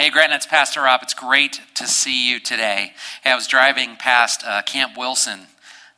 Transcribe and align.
Hey, 0.00 0.10
Gretna, 0.10 0.36
it's 0.36 0.46
Pastor 0.46 0.82
Rob. 0.82 1.00
It's 1.02 1.12
great 1.12 1.60
to 1.74 1.88
see 1.88 2.30
you 2.30 2.38
today. 2.38 2.92
Hey, 3.24 3.32
I 3.32 3.34
was 3.34 3.48
driving 3.48 3.96
past 3.96 4.44
uh, 4.46 4.62
Camp 4.62 4.96
Wilson 4.96 5.48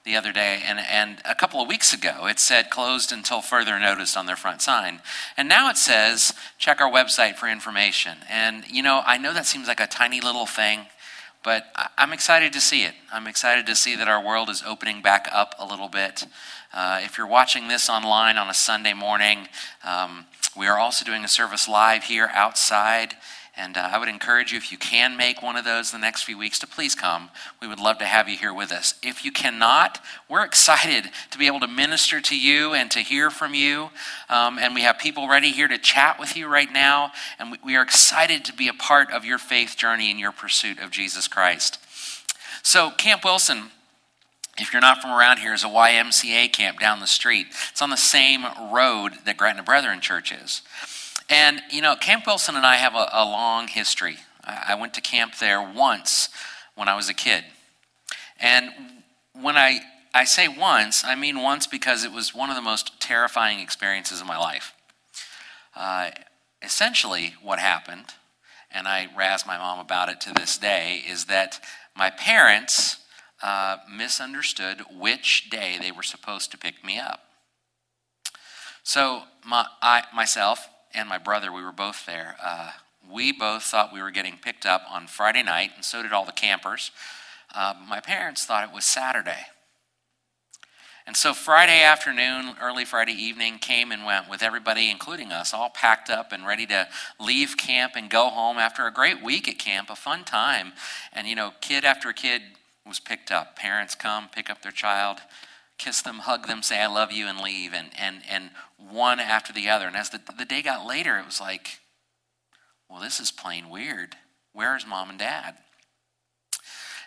the 0.05 0.17
other 0.17 0.33
day, 0.33 0.63
and, 0.65 0.79
and 0.79 1.19
a 1.27 1.35
couple 1.35 1.61
of 1.61 1.69
weeks 1.69 1.93
ago 1.93 2.27
it 2.27 2.39
said 2.39 2.71
closed 2.71 3.13
until 3.13 3.43
further 3.43 3.79
notice 3.79 4.17
on 4.17 4.25
their 4.25 4.37
front 4.37 4.63
sign. 4.63 5.03
And 5.37 5.51
now 5.51 5.69
it 5.69 5.77
says 5.77 6.33
check 6.57 6.81
our 6.81 6.91
website 6.91 7.35
for 7.35 7.47
information. 7.47 8.17
And, 8.31 8.65
you 8.71 8.83
know, 8.83 9.03
I 9.05 9.19
know 9.19 9.35
that 9.35 9.45
seems 9.45 9.69
like 9.69 9.81
a 9.81 9.87
tiny 9.87 10.23
little 10.23 10.47
thing, 10.47 10.87
but 11.45 11.67
I'm 11.99 12.15
excited 12.15 12.55
to 12.55 12.61
see 12.63 12.85
it. 12.85 12.95
I'm 13.13 13.27
excited 13.27 13.67
to 13.67 13.77
see 13.77 13.97
that 13.97 14.09
our 14.09 14.25
world 14.25 14.49
is 14.49 14.63
opening 14.67 15.03
back 15.03 15.29
up 15.31 15.55
a 15.59 15.67
little 15.67 15.89
bit. 15.89 16.25
Uh, 16.73 17.03
if 17.05 17.19
you're 17.19 17.27
watching 17.27 17.69
this 17.69 17.91
online 17.91 18.39
on 18.39 18.49
a 18.49 18.55
Sunday 18.55 18.95
morning, 18.95 19.49
um, 19.85 20.25
we 20.57 20.67
are 20.67 20.79
also 20.79 21.05
doing 21.05 21.23
a 21.23 21.29
service 21.29 21.69
live 21.69 22.05
here 22.05 22.31
outside. 22.33 23.17
And 23.61 23.77
uh, 23.77 23.91
I 23.93 23.99
would 23.99 24.09
encourage 24.09 24.53
you, 24.53 24.59
if 24.59 24.73
you 24.73 24.79
can 24.79 25.19
make 25.19 25.43
one 25.43 25.55
of 25.55 25.67
those 25.67 25.91
the 25.91 25.99
next 25.99 26.23
few 26.23 26.39
weeks, 26.39 26.59
to 26.61 26.67
please 26.67 26.95
come. 26.95 27.29
We 27.61 27.69
would 27.69 27.79
love 27.79 27.99
to 27.99 28.07
have 28.07 28.27
you 28.27 28.39
here 28.39 28.55
with 28.55 28.73
us. 28.73 28.95
If 29.03 29.23
you 29.23 29.31
cannot, 29.31 30.01
we're 30.31 30.45
excited 30.45 31.11
to 31.31 31.39
be 31.39 31.47
able 31.47 31.61
to 31.61 31.69
minister 31.69 32.23
to 32.23 32.39
you 32.39 32.73
and 32.73 32.91
to 32.91 33.01
hear 33.01 33.29
from 33.29 33.53
you. 33.53 33.91
Um, 34.31 34.59
and 34.59 34.75
we 34.75 34.81
have 34.81 34.99
people 34.99 35.29
ready 35.29 35.51
here 35.51 35.69
to 35.69 35.77
chat 35.77 36.19
with 36.19 36.39
you 36.39 36.49
right 36.49 36.73
now. 36.73 37.13
And 37.39 37.53
we, 37.53 37.59
we 37.63 37.77
are 37.77 37.83
excited 37.83 38.47
to 38.47 38.55
be 38.55 38.67
a 38.67 38.73
part 38.73 39.13
of 39.13 39.27
your 39.27 39.39
faith 39.39 39.77
journey 39.77 40.11
and 40.11 40.19
your 40.19 40.33
pursuit 40.33 40.79
of 40.79 40.91
Jesus 40.91 41.29
Christ. 41.29 41.79
So, 42.63 42.91
Camp 42.91 43.25
Wilson 43.25 43.71
if 44.59 44.75
you're 44.75 44.83
not 44.83 45.01
from 45.01 45.13
around 45.13 45.39
here, 45.39 45.55
is 45.55 45.65
a 45.65 45.69
YMCA 45.69 46.53
camp 46.53 46.81
down 46.81 47.01
the 47.01 47.07
street. 47.07 47.47
It's 47.71 47.81
on 47.81 47.89
the 47.89 47.97
same 47.97 48.45
road 48.71 49.13
that 49.25 49.39
Gretna 49.39 49.63
Brethren 49.63 50.01
Church 50.01 50.33
is. 50.33 50.61
And, 51.31 51.63
you 51.71 51.81
know, 51.81 51.95
Camp 51.95 52.27
Wilson 52.27 52.57
and 52.57 52.67
I 52.67 52.75
have 52.75 52.95
a, 52.95 53.09
a 53.13 53.25
long 53.25 53.69
history. 53.69 54.17
I, 54.43 54.75
went 54.75 54.95
to 54.95 55.01
camp 55.01 55.39
there 55.39 55.63
once 55.63 56.29
when 56.75 56.89
I 56.89 56.97
was 56.97 57.09
a 57.09 57.15
kid. 57.15 57.45
And 58.41 58.71
when 59.33 59.57
I, 59.57 59.81
I 60.13 60.25
say 60.25 60.49
once, 60.49 61.05
I 61.05 61.15
mean 61.15 61.41
once 61.41 61.69
because 61.69 62.05
it 62.05 62.11
was 62.11 62.35
one 62.35 62.51
of 62.51 62.57
the 62.57 62.63
most 62.63 63.01
terrifying 63.01 63.61
experiences 63.61 64.21
of 64.21 64.27
my 64.27 64.39
life. 64.39 64.75
Uh, 65.77 66.11
essentially, 66.63 67.35
what 67.43 67.61
happened, 67.61 68.07
and 68.73 68.89
I 68.89 69.09
razz 69.17 69.47
my 69.47 69.57
mom 69.57 69.79
about 69.79 70.09
it 70.09 70.21
to 70.23 70.35
this 70.35 70.59
day, 70.59 71.03
is 71.09 71.27
that 71.27 71.61
my 71.95 72.11
parents 72.11 72.97
uh, 73.41 73.77
misunderstood 73.95 74.83
which 74.99 75.49
day 75.49 75.77
they 75.81 75.93
were 75.93 76.03
supposed 76.03 76.51
to 76.51 76.59
pick 76.59 76.85
me 76.85 76.99
up. 76.99 77.21
So, 78.83 79.23
my, 79.47 79.67
I, 79.81 80.05
myself, 80.13 80.69
and 80.95 81.09
my 81.09 81.19
brother, 81.19 81.53
we 81.53 81.63
were 81.63 81.73
both 81.73 82.07
there. 82.07 82.37
Uh, 82.43 82.73
we 83.11 83.33
both 83.33 83.63
thought 83.63 83.93
we 83.93 84.03
were 84.03 84.11
getting 84.11 84.37
picked 84.37 84.67
up 84.67 84.83
on 84.91 85.07
Friday 85.07 85.43
night, 85.43 85.71
and 85.77 85.85
so 85.85 86.03
did 86.03 86.13
all 86.13 86.25
the 86.25 86.33
campers. 86.33 86.91
Uh, 87.55 87.75
my 87.89 88.01
parents 88.01 88.45
thought 88.45 88.69
it 88.69 88.75
was 88.75 88.85
Saturday. 88.85 89.47
And 91.07 91.17
so 91.17 91.35
Friday 91.35 91.83
afternoon, 91.83 92.55
early 92.61 92.85
Friday 92.85 93.13
evening 93.13 93.59
came 93.59 93.91
and 93.91 94.05
went 94.05 94.31
with 94.31 94.43
everybody, 94.43 94.91
including 94.91 95.33
us, 95.33 95.53
all 95.53 95.71
packed 95.71 96.09
up 96.09 96.31
and 96.31 96.47
ready 96.47 96.67
to 96.67 96.87
leave 97.19 97.57
camp 97.57 97.93
and 97.97 98.09
go 98.09 98.29
home 98.29 98.59
after 98.59 98.87
a 98.87 98.93
great 98.93 99.23
week 99.23 99.49
at 99.49 99.59
camp, 99.59 99.91
a 99.91 99.97
fun 99.97 100.23
time. 100.23 100.73
And, 101.13 101.27
you 101.27 101.35
know, 101.35 101.53
kid 101.61 101.85
after 101.85 102.13
kid 102.13 102.43
was 102.87 103.01
picked 103.01 103.33
up. 103.33 103.57
Parents 103.57 103.95
come, 103.95 104.29
pick 104.29 104.51
up 104.51 104.63
their 104.63 104.73
child 104.73 105.19
kiss 105.81 106.03
them, 106.03 106.19
hug 106.19 106.47
them, 106.47 106.63
say 106.63 106.81
I 106.81 106.87
love 106.87 107.11
you, 107.11 107.27
and 107.27 107.41
leave, 107.41 107.73
and, 107.73 107.89
and, 107.99 108.21
and 108.31 108.51
one 108.89 109.21
after 109.21 109.53
the 109.53 109.69
other. 109.69 109.87
And 109.87 109.97
as 109.97 110.11
the, 110.11 110.21
the 110.37 110.45
day 110.45 110.63
got 110.63 110.87
later, 110.87 111.19
it 111.19 111.27
was 111.27 111.41
like, 111.41 111.81
well, 112.89 113.01
this 113.01 113.21
is 113.21 113.31
plain 113.31 113.69
weird. 113.69 114.17
Where's 114.53 114.87
mom 114.87 115.11
and 115.11 115.19
dad? 115.19 115.57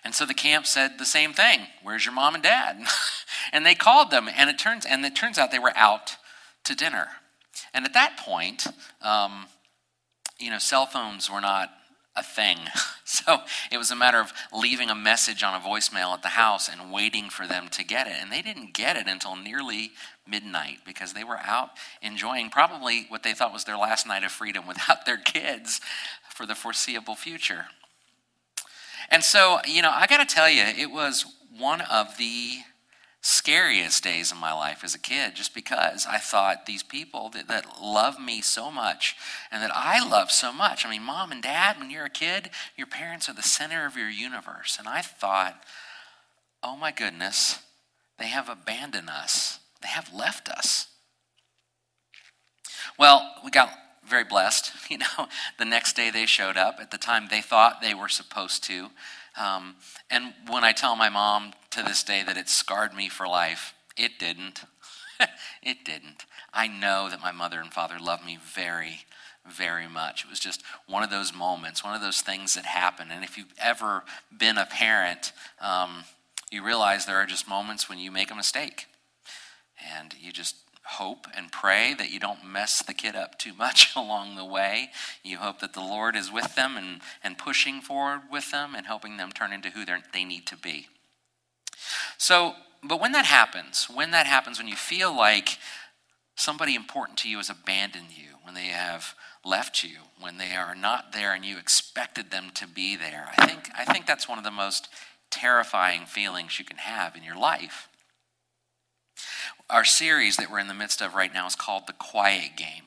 And 0.03 0.13
so 0.13 0.25
the 0.25 0.33
camp 0.33 0.65
said 0.65 0.97
the 0.97 1.05
same 1.05 1.33
thing. 1.33 1.61
Where's 1.81 2.05
your 2.05 2.13
mom 2.13 2.35
and 2.35 2.43
dad? 2.43 2.77
and 3.53 3.65
they 3.65 3.75
called 3.75 4.11
them, 4.11 4.29
and 4.33 4.49
it 4.49 4.59
turns 4.59 4.85
and 4.85 5.05
it 5.05 5.15
turns 5.15 5.37
out 5.37 5.51
they 5.51 5.59
were 5.59 5.75
out 5.75 6.17
to 6.65 6.75
dinner. 6.75 7.07
And 7.73 7.85
at 7.85 7.93
that 7.93 8.17
point, 8.17 8.67
um, 9.01 9.45
you 10.39 10.49
know, 10.49 10.59
cell 10.59 10.85
phones 10.85 11.29
were 11.29 11.41
not 11.41 11.69
a 12.15 12.23
thing. 12.23 12.57
So 13.05 13.39
it 13.69 13.77
was 13.77 13.91
a 13.91 13.95
matter 13.95 14.19
of 14.19 14.33
leaving 14.51 14.89
a 14.89 14.95
message 14.95 15.43
on 15.43 15.53
a 15.53 15.63
voicemail 15.63 16.13
at 16.13 16.23
the 16.23 16.29
house 16.29 16.67
and 16.67 16.91
waiting 16.91 17.29
for 17.29 17.45
them 17.45 17.67
to 17.71 17.83
get 17.83 18.07
it. 18.07 18.13
And 18.19 18.31
they 18.31 18.41
didn't 18.41 18.73
get 18.73 18.95
it 18.95 19.07
until 19.07 19.35
nearly 19.35 19.91
midnight 20.27 20.79
because 20.85 21.13
they 21.13 21.23
were 21.23 21.37
out 21.37 21.71
enjoying 22.01 22.49
probably 22.49 23.05
what 23.09 23.21
they 23.21 23.33
thought 23.33 23.53
was 23.53 23.65
their 23.65 23.77
last 23.77 24.07
night 24.07 24.23
of 24.23 24.31
freedom 24.31 24.65
without 24.67 25.05
their 25.05 25.17
kids 25.17 25.79
for 26.29 26.45
the 26.45 26.55
foreseeable 26.55 27.15
future. 27.15 27.65
And 29.09 29.23
so, 29.23 29.59
you 29.67 29.81
know, 29.81 29.91
I 29.91 30.07
got 30.07 30.27
to 30.27 30.35
tell 30.35 30.49
you, 30.49 30.63
it 30.63 30.91
was 30.91 31.25
one 31.57 31.81
of 31.81 32.17
the 32.17 32.59
scariest 33.25 34.03
days 34.03 34.33
of 34.33 34.37
my 34.37 34.51
life 34.51 34.83
as 34.83 34.93
a 34.93 34.99
kid 34.99 35.33
just 35.33 35.55
because 35.55 36.05
I 36.05 36.17
thought 36.17 36.65
these 36.65 36.83
people 36.83 37.29
that, 37.29 37.47
that 37.47 37.81
love 37.81 38.19
me 38.19 38.41
so 38.41 38.69
much 38.69 39.15
and 39.49 39.63
that 39.63 39.71
I 39.73 40.05
love 40.05 40.29
so 40.29 40.51
much. 40.51 40.85
I 40.85 40.89
mean, 40.89 41.03
mom 41.03 41.31
and 41.31 41.41
dad, 41.41 41.79
when 41.79 41.89
you're 41.89 42.03
a 42.03 42.09
kid, 42.09 42.49
your 42.75 42.85
parents 42.85 43.29
are 43.29 43.33
the 43.33 43.41
center 43.41 43.85
of 43.85 43.95
your 43.95 44.09
universe. 44.09 44.75
And 44.77 44.89
I 44.89 45.01
thought, 45.01 45.63
oh 46.61 46.75
my 46.75 46.91
goodness, 46.91 47.59
they 48.19 48.27
have 48.27 48.49
abandoned 48.49 49.09
us, 49.09 49.59
they 49.81 49.87
have 49.87 50.13
left 50.13 50.49
us. 50.49 50.87
Well, 52.99 53.35
we 53.43 53.51
got 53.51 53.71
very 54.05 54.25
blessed. 54.25 54.71
You 54.89 54.97
know, 54.99 55.27
the 55.57 55.65
next 55.65 55.95
day 55.95 56.11
they 56.11 56.27
showed 56.27 56.55
up 56.55 56.75
at 56.79 56.91
the 56.91 56.99
time 56.99 57.27
they 57.29 57.41
thought 57.41 57.81
they 57.81 57.95
were 57.95 58.09
supposed 58.09 58.63
to. 58.65 58.89
Um, 59.39 59.75
and 60.09 60.33
when 60.47 60.63
I 60.63 60.71
tell 60.71 60.95
my 60.95 61.09
mom 61.09 61.53
to 61.71 61.83
this 61.83 62.03
day 62.03 62.23
that 62.23 62.37
it 62.37 62.49
scarred 62.49 62.93
me 62.93 63.09
for 63.09 63.27
life, 63.27 63.73
it 63.97 64.19
didn't. 64.19 64.61
it 65.63 65.83
didn't. 65.83 66.25
I 66.53 66.67
know 66.67 67.09
that 67.09 67.21
my 67.21 67.31
mother 67.31 67.59
and 67.59 67.73
father 67.73 67.97
loved 67.99 68.25
me 68.25 68.37
very, 68.41 68.99
very 69.45 69.87
much. 69.87 70.23
It 70.23 70.29
was 70.29 70.39
just 70.39 70.63
one 70.87 71.03
of 71.03 71.09
those 71.09 71.33
moments, 71.33 71.83
one 71.83 71.95
of 71.95 72.01
those 72.01 72.21
things 72.21 72.53
that 72.55 72.65
happen. 72.65 73.09
And 73.11 73.23
if 73.23 73.37
you've 73.37 73.53
ever 73.59 74.03
been 74.37 74.57
a 74.57 74.65
parent, 74.65 75.31
um, 75.59 76.03
you 76.51 76.63
realize 76.63 77.05
there 77.05 77.17
are 77.17 77.25
just 77.25 77.47
moments 77.47 77.89
when 77.89 77.97
you 77.97 78.11
make 78.11 78.31
a 78.31 78.35
mistake. 78.35 78.85
And 79.95 80.13
you 80.19 80.31
just 80.31 80.55
hope 80.83 81.27
and 81.35 81.51
pray 81.51 81.93
that 81.93 82.11
you 82.11 82.19
don't 82.19 82.45
mess 82.45 82.81
the 82.81 82.93
kid 82.93 83.15
up 83.15 83.37
too 83.37 83.53
much 83.53 83.93
along 83.95 84.35
the 84.35 84.45
way. 84.45 84.89
You 85.23 85.37
hope 85.37 85.59
that 85.59 85.73
the 85.73 85.81
Lord 85.81 86.15
is 86.15 86.31
with 86.31 86.55
them 86.55 86.77
and, 86.77 87.01
and 87.23 87.37
pushing 87.37 87.81
forward 87.81 88.21
with 88.31 88.51
them 88.51 88.75
and 88.75 88.85
helping 88.85 89.17
them 89.17 89.31
turn 89.31 89.53
into 89.53 89.69
who 89.69 89.85
they 89.85 90.23
need 90.23 90.45
to 90.47 90.57
be. 90.57 90.87
So, 92.17 92.53
but 92.83 92.99
when 92.99 93.13
that 93.13 93.25
happens, 93.25 93.87
when 93.93 94.11
that 94.11 94.27
happens, 94.27 94.57
when 94.57 94.67
you 94.67 94.75
feel 94.75 95.15
like 95.15 95.57
somebody 96.35 96.75
important 96.75 97.17
to 97.19 97.29
you 97.29 97.37
has 97.37 97.49
abandoned 97.49 98.17
you, 98.17 98.35
when 98.43 98.55
they 98.55 98.67
have 98.67 99.15
left 99.45 99.83
you, 99.83 99.97
when 100.19 100.37
they 100.37 100.53
are 100.53 100.75
not 100.75 101.13
there 101.13 101.33
and 101.33 101.45
you 101.45 101.57
expected 101.57 102.29
them 102.31 102.51
to 102.55 102.67
be 102.67 102.95
there, 102.95 103.29
I 103.37 103.45
think, 103.45 103.69
I 103.77 103.85
think 103.85 104.05
that's 104.05 104.27
one 104.27 104.37
of 104.37 104.43
the 104.43 104.51
most 104.51 104.89
terrifying 105.29 106.05
feelings 106.05 106.59
you 106.59 106.65
can 106.65 106.77
have 106.77 107.15
in 107.15 107.23
your 107.23 107.37
life. 107.37 107.87
Our 109.73 109.85
series 109.85 110.37
that 110.37 110.51
we're 110.51 110.59
in 110.59 110.67
the 110.67 110.75
midst 110.75 111.01
of 111.01 111.15
right 111.15 111.33
now 111.33 111.47
is 111.47 111.55
called 111.55 111.87
The 111.87 111.93
Quiet 111.93 112.55
Game. 112.55 112.83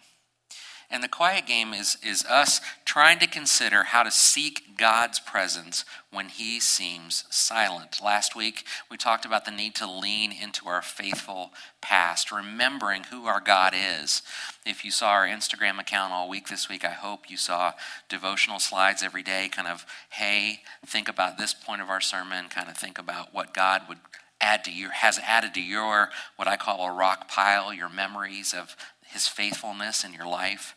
And 0.89 1.03
the 1.03 1.09
quiet 1.09 1.45
game 1.45 1.75
is, 1.75 1.99
is 2.01 2.25
us 2.27 2.61
trying 2.85 3.19
to 3.19 3.27
consider 3.27 3.83
how 3.83 4.05
to 4.05 4.11
seek 4.13 4.79
God's 4.79 5.19
presence 5.19 5.85
when 6.13 6.29
He 6.29 6.61
seems 6.61 7.25
silent. 7.29 8.01
Last 8.01 8.37
week, 8.37 8.65
we 8.89 8.97
talked 8.97 9.25
about 9.25 9.45
the 9.45 9.51
need 9.51 9.75
to 9.75 9.91
lean 9.91 10.31
into 10.31 10.69
our 10.69 10.81
faithful 10.81 11.51
past, 11.83 12.31
remembering 12.31 13.03
who 13.11 13.27
our 13.27 13.41
God 13.41 13.75
is. 13.75 14.23
If 14.65 14.85
you 14.85 14.93
saw 14.93 15.09
our 15.09 15.27
Instagram 15.27 15.81
account 15.81 16.13
all 16.13 16.29
week 16.29 16.47
this 16.47 16.69
week, 16.69 16.85
I 16.85 16.93
hope 16.93 17.29
you 17.29 17.37
saw 17.37 17.73
devotional 18.09 18.61
slides 18.61 19.03
every 19.03 19.25
day, 19.25 19.49
kind 19.51 19.67
of, 19.67 19.87
hey, 20.11 20.61
think 20.87 21.09
about 21.09 21.37
this 21.37 21.53
point 21.53 21.83
of 21.83 21.91
our 21.91 22.01
sermon, 22.01 22.45
kind 22.49 22.69
of 22.69 22.77
think 22.77 22.97
about 22.97 23.35
what 23.35 23.53
God 23.53 23.83
would 23.89 23.99
add 24.41 24.65
to 24.65 24.73
your 24.73 24.91
has 24.91 25.19
added 25.19 25.55
to 25.55 25.63
your 25.63 26.11
what 26.37 26.49
I 26.49 26.57
call 26.57 26.87
a 26.87 26.93
rock 26.93 27.29
pile, 27.29 27.73
your 27.73 27.89
memories 27.89 28.55
of 28.55 28.77
his 29.07 29.29
faithfulness 29.29 30.05
in 30.05 30.13
your 30.13 30.27
life. 30.27 30.75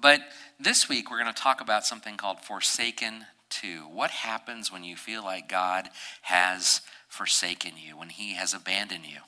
But 0.00 0.20
this 0.58 0.88
week 0.88 1.10
we're 1.10 1.20
going 1.20 1.32
to 1.32 1.42
talk 1.42 1.60
about 1.60 1.84
something 1.84 2.16
called 2.16 2.40
forsaken 2.40 3.26
to. 3.50 3.82
What 3.92 4.10
happens 4.10 4.72
when 4.72 4.84
you 4.84 4.96
feel 4.96 5.22
like 5.22 5.48
God 5.48 5.88
has 6.22 6.80
forsaken 7.08 7.72
you, 7.76 7.96
when 7.96 8.10
he 8.10 8.34
has 8.34 8.54
abandoned 8.54 9.06
you 9.06 9.20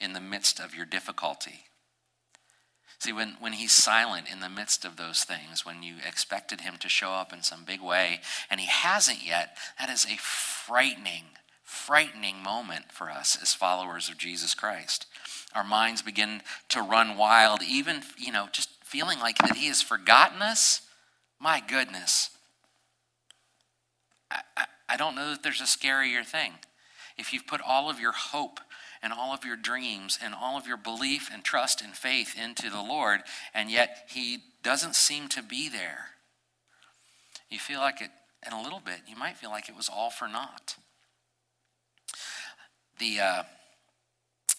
in 0.00 0.12
the 0.12 0.20
midst 0.20 0.60
of 0.60 0.74
your 0.74 0.86
difficulty? 0.86 1.64
See, 2.98 3.12
when, 3.12 3.36
when 3.40 3.52
he's 3.54 3.72
silent 3.72 4.26
in 4.30 4.40
the 4.40 4.48
midst 4.48 4.84
of 4.84 4.96
those 4.96 5.22
things, 5.22 5.64
when 5.64 5.82
you 5.82 5.96
expected 6.06 6.62
him 6.62 6.76
to 6.80 6.88
show 6.88 7.10
up 7.10 7.32
in 7.32 7.42
some 7.42 7.64
big 7.64 7.82
way 7.82 8.20
and 8.50 8.58
he 8.58 8.66
hasn't 8.66 9.26
yet, 9.26 9.56
that 9.78 9.90
is 9.90 10.06
a 10.06 10.16
frightening 10.16 11.24
frightening 11.66 12.42
moment 12.42 12.92
for 12.92 13.10
us 13.10 13.36
as 13.42 13.52
followers 13.52 14.08
of 14.08 14.16
Jesus 14.16 14.54
Christ. 14.54 15.04
Our 15.54 15.64
minds 15.64 16.00
begin 16.00 16.42
to 16.70 16.80
run 16.80 17.16
wild, 17.18 17.62
even, 17.62 18.02
you 18.16 18.32
know, 18.32 18.48
just 18.52 18.70
feeling 18.84 19.18
like 19.18 19.38
that 19.38 19.56
He 19.56 19.66
has 19.66 19.82
forgotten 19.82 20.40
us 20.40 20.80
My 21.38 21.60
goodness. 21.60 22.30
I, 24.30 24.40
I, 24.56 24.64
I 24.88 24.96
don't 24.96 25.16
know 25.16 25.30
that 25.30 25.42
there's 25.42 25.60
a 25.60 25.64
scarier 25.64 26.24
thing. 26.24 26.52
If 27.18 27.32
you've 27.32 27.46
put 27.46 27.60
all 27.60 27.90
of 27.90 28.00
your 28.00 28.12
hope 28.12 28.60
and 29.02 29.12
all 29.12 29.34
of 29.34 29.44
your 29.44 29.56
dreams 29.56 30.18
and 30.22 30.34
all 30.34 30.56
of 30.56 30.66
your 30.66 30.76
belief 30.78 31.28
and 31.32 31.44
trust 31.44 31.82
and 31.82 31.92
faith 31.94 32.34
into 32.42 32.70
the 32.70 32.80
Lord, 32.80 33.20
and 33.52 33.70
yet 33.70 34.06
He 34.08 34.38
doesn't 34.62 34.94
seem 34.94 35.28
to 35.28 35.42
be 35.42 35.68
there, 35.68 36.06
you 37.50 37.58
feel 37.58 37.80
like 37.80 38.00
it, 38.00 38.10
in 38.46 38.52
a 38.52 38.62
little 38.62 38.80
bit, 38.80 39.00
you 39.06 39.16
might 39.16 39.36
feel 39.36 39.50
like 39.50 39.68
it 39.68 39.76
was 39.76 39.90
all 39.90 40.10
for 40.10 40.26
naught. 40.26 40.76
The, 42.98 43.20
uh, 43.20 43.42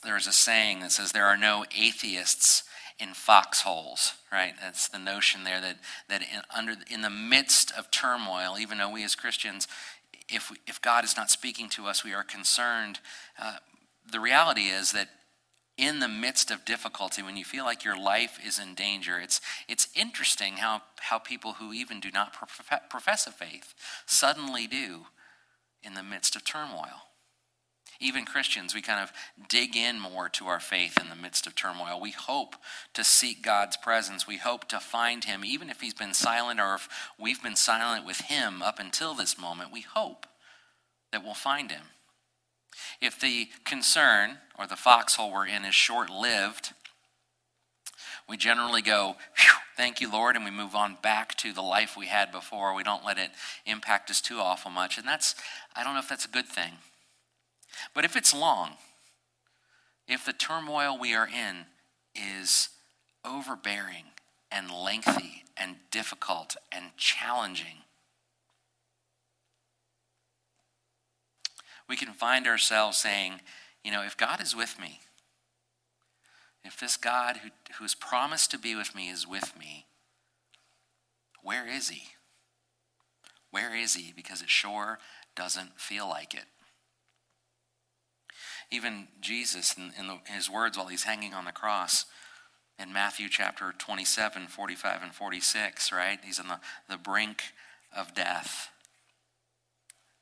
there's 0.03 0.27
a 0.27 0.31
saying 0.31 0.81
that 0.81 0.91
says 0.91 1.11
there 1.11 1.25
are 1.25 1.37
no 1.37 1.65
atheists 1.75 2.63
in 2.99 3.13
foxholes, 3.13 4.13
right? 4.31 4.53
That's 4.59 4.87
the 4.87 4.99
notion 4.99 5.43
there 5.43 5.61
that, 5.61 5.77
that 6.09 6.21
in, 6.21 6.41
under, 6.55 6.75
in 6.89 7.01
the 7.01 7.09
midst 7.09 7.71
of 7.77 7.91
turmoil, 7.91 8.57
even 8.59 8.77
though 8.79 8.89
we 8.89 9.03
as 9.03 9.15
Christians, 9.15 9.67
if, 10.29 10.49
we, 10.49 10.57
if 10.67 10.81
God 10.81 11.03
is 11.03 11.15
not 11.15 11.29
speaking 11.29 11.69
to 11.69 11.85
us, 11.85 12.03
we 12.03 12.13
are 12.13 12.23
concerned. 12.23 12.99
Uh, 13.39 13.57
the 14.09 14.19
reality 14.19 14.63
is 14.63 14.91
that 14.93 15.09
in 15.77 15.99
the 15.99 16.07
midst 16.07 16.49
of 16.49 16.65
difficulty, 16.65 17.21
when 17.21 17.37
you 17.37 17.45
feel 17.45 17.63
like 17.63 17.85
your 17.85 17.99
life 17.99 18.39
is 18.43 18.57
in 18.57 18.73
danger, 18.73 19.19
it's, 19.19 19.39
it's 19.67 19.87
interesting 19.95 20.53
how, 20.53 20.81
how 21.01 21.19
people 21.19 21.53
who 21.53 21.71
even 21.71 21.99
do 21.99 22.09
not 22.09 22.33
profess 22.89 23.27
a 23.27 23.31
faith 23.31 23.75
suddenly 24.07 24.65
do 24.65 25.05
in 25.83 25.93
the 25.93 26.01
midst 26.01 26.35
of 26.35 26.43
turmoil. 26.43 27.06
Even 27.99 28.25
Christians, 28.25 28.75
we 28.75 28.81
kind 28.81 29.01
of 29.01 29.11
dig 29.49 29.75
in 29.75 29.99
more 29.99 30.29
to 30.29 30.47
our 30.47 30.59
faith 30.59 30.97
in 30.99 31.09
the 31.09 31.15
midst 31.15 31.47
of 31.47 31.55
turmoil. 31.55 31.99
We 31.99 32.11
hope 32.11 32.55
to 32.93 33.03
seek 33.03 33.43
God's 33.43 33.77
presence. 33.77 34.27
We 34.27 34.37
hope 34.37 34.67
to 34.69 34.79
find 34.79 35.23
Him, 35.23 35.43
even 35.43 35.69
if 35.69 35.81
He's 35.81 35.93
been 35.93 36.13
silent 36.13 36.59
or 36.59 36.75
if 36.75 36.87
we've 37.19 37.41
been 37.41 37.55
silent 37.55 38.05
with 38.05 38.21
Him 38.21 38.61
up 38.61 38.79
until 38.79 39.13
this 39.13 39.39
moment. 39.39 39.71
We 39.71 39.81
hope 39.81 40.27
that 41.11 41.23
we'll 41.23 41.33
find 41.33 41.71
Him. 41.71 41.83
If 43.01 43.19
the 43.19 43.49
concern 43.65 44.37
or 44.57 44.67
the 44.67 44.75
foxhole 44.75 45.31
we're 45.31 45.47
in 45.47 45.65
is 45.65 45.75
short 45.75 46.09
lived, 46.09 46.73
we 48.29 48.37
generally 48.37 48.81
go, 48.81 49.15
thank 49.77 50.01
you, 50.01 50.11
Lord, 50.11 50.35
and 50.35 50.43
we 50.43 50.51
move 50.51 50.75
on 50.75 50.97
back 51.01 51.35
to 51.37 51.53
the 51.53 51.61
life 51.61 51.95
we 51.97 52.07
had 52.07 52.31
before. 52.31 52.75
We 52.75 52.83
don't 52.83 53.05
let 53.05 53.17
it 53.17 53.31
impact 53.65 54.09
us 54.09 54.21
too 54.21 54.39
awful 54.39 54.69
much. 54.69 54.97
And 54.97 55.07
that's, 55.07 55.33
I 55.75 55.83
don't 55.83 55.93
know 55.93 55.99
if 55.99 56.09
that's 56.09 56.25
a 56.25 56.29
good 56.29 56.47
thing. 56.47 56.73
But 57.93 58.05
if 58.05 58.15
it's 58.15 58.33
long, 58.33 58.71
if 60.07 60.25
the 60.25 60.33
turmoil 60.33 60.97
we 60.97 61.13
are 61.13 61.27
in 61.27 61.65
is 62.15 62.69
overbearing 63.25 64.05
and 64.51 64.71
lengthy 64.71 65.43
and 65.57 65.75
difficult 65.91 66.55
and 66.71 66.85
challenging, 66.97 67.83
we 71.89 71.95
can 71.95 72.13
find 72.13 72.47
ourselves 72.47 72.97
saying, 72.97 73.41
you 73.83 73.91
know, 73.91 74.03
if 74.03 74.17
God 74.17 74.41
is 74.41 74.55
with 74.55 74.79
me, 74.79 74.99
if 76.63 76.77
this 76.79 76.97
God 76.97 77.37
who, 77.37 77.83
has 77.83 77.95
promised 77.95 78.51
to 78.51 78.59
be 78.59 78.75
with 78.75 78.93
me 78.93 79.09
is 79.09 79.25
with 79.25 79.57
me, 79.57 79.85
where 81.41 81.67
is 81.67 81.89
he? 81.89 82.09
Where 83.51 83.73
is 83.73 83.95
he? 83.95 84.11
Because 84.13 84.41
it 84.41 84.49
sure 84.49 84.99
doesn't 85.35 85.79
feel 85.79 86.09
like 86.09 86.33
it. 86.33 86.43
Even 88.71 89.07
Jesus, 89.21 89.75
in, 89.77 89.91
in 89.97 90.07
the, 90.07 90.19
his 90.25 90.49
words 90.49 90.77
while 90.77 90.87
he's 90.87 91.03
hanging 91.03 91.33
on 91.33 91.45
the 91.45 91.51
cross, 91.51 92.05
in 92.79 92.93
Matthew 92.93 93.27
chapter 93.29 93.73
27, 93.77 94.47
45, 94.47 95.03
and 95.03 95.13
46, 95.13 95.91
right? 95.91 96.19
He's 96.23 96.39
on 96.39 96.47
the, 96.47 96.59
the 96.89 96.97
brink 96.97 97.41
of 97.95 98.13
death. 98.13 98.69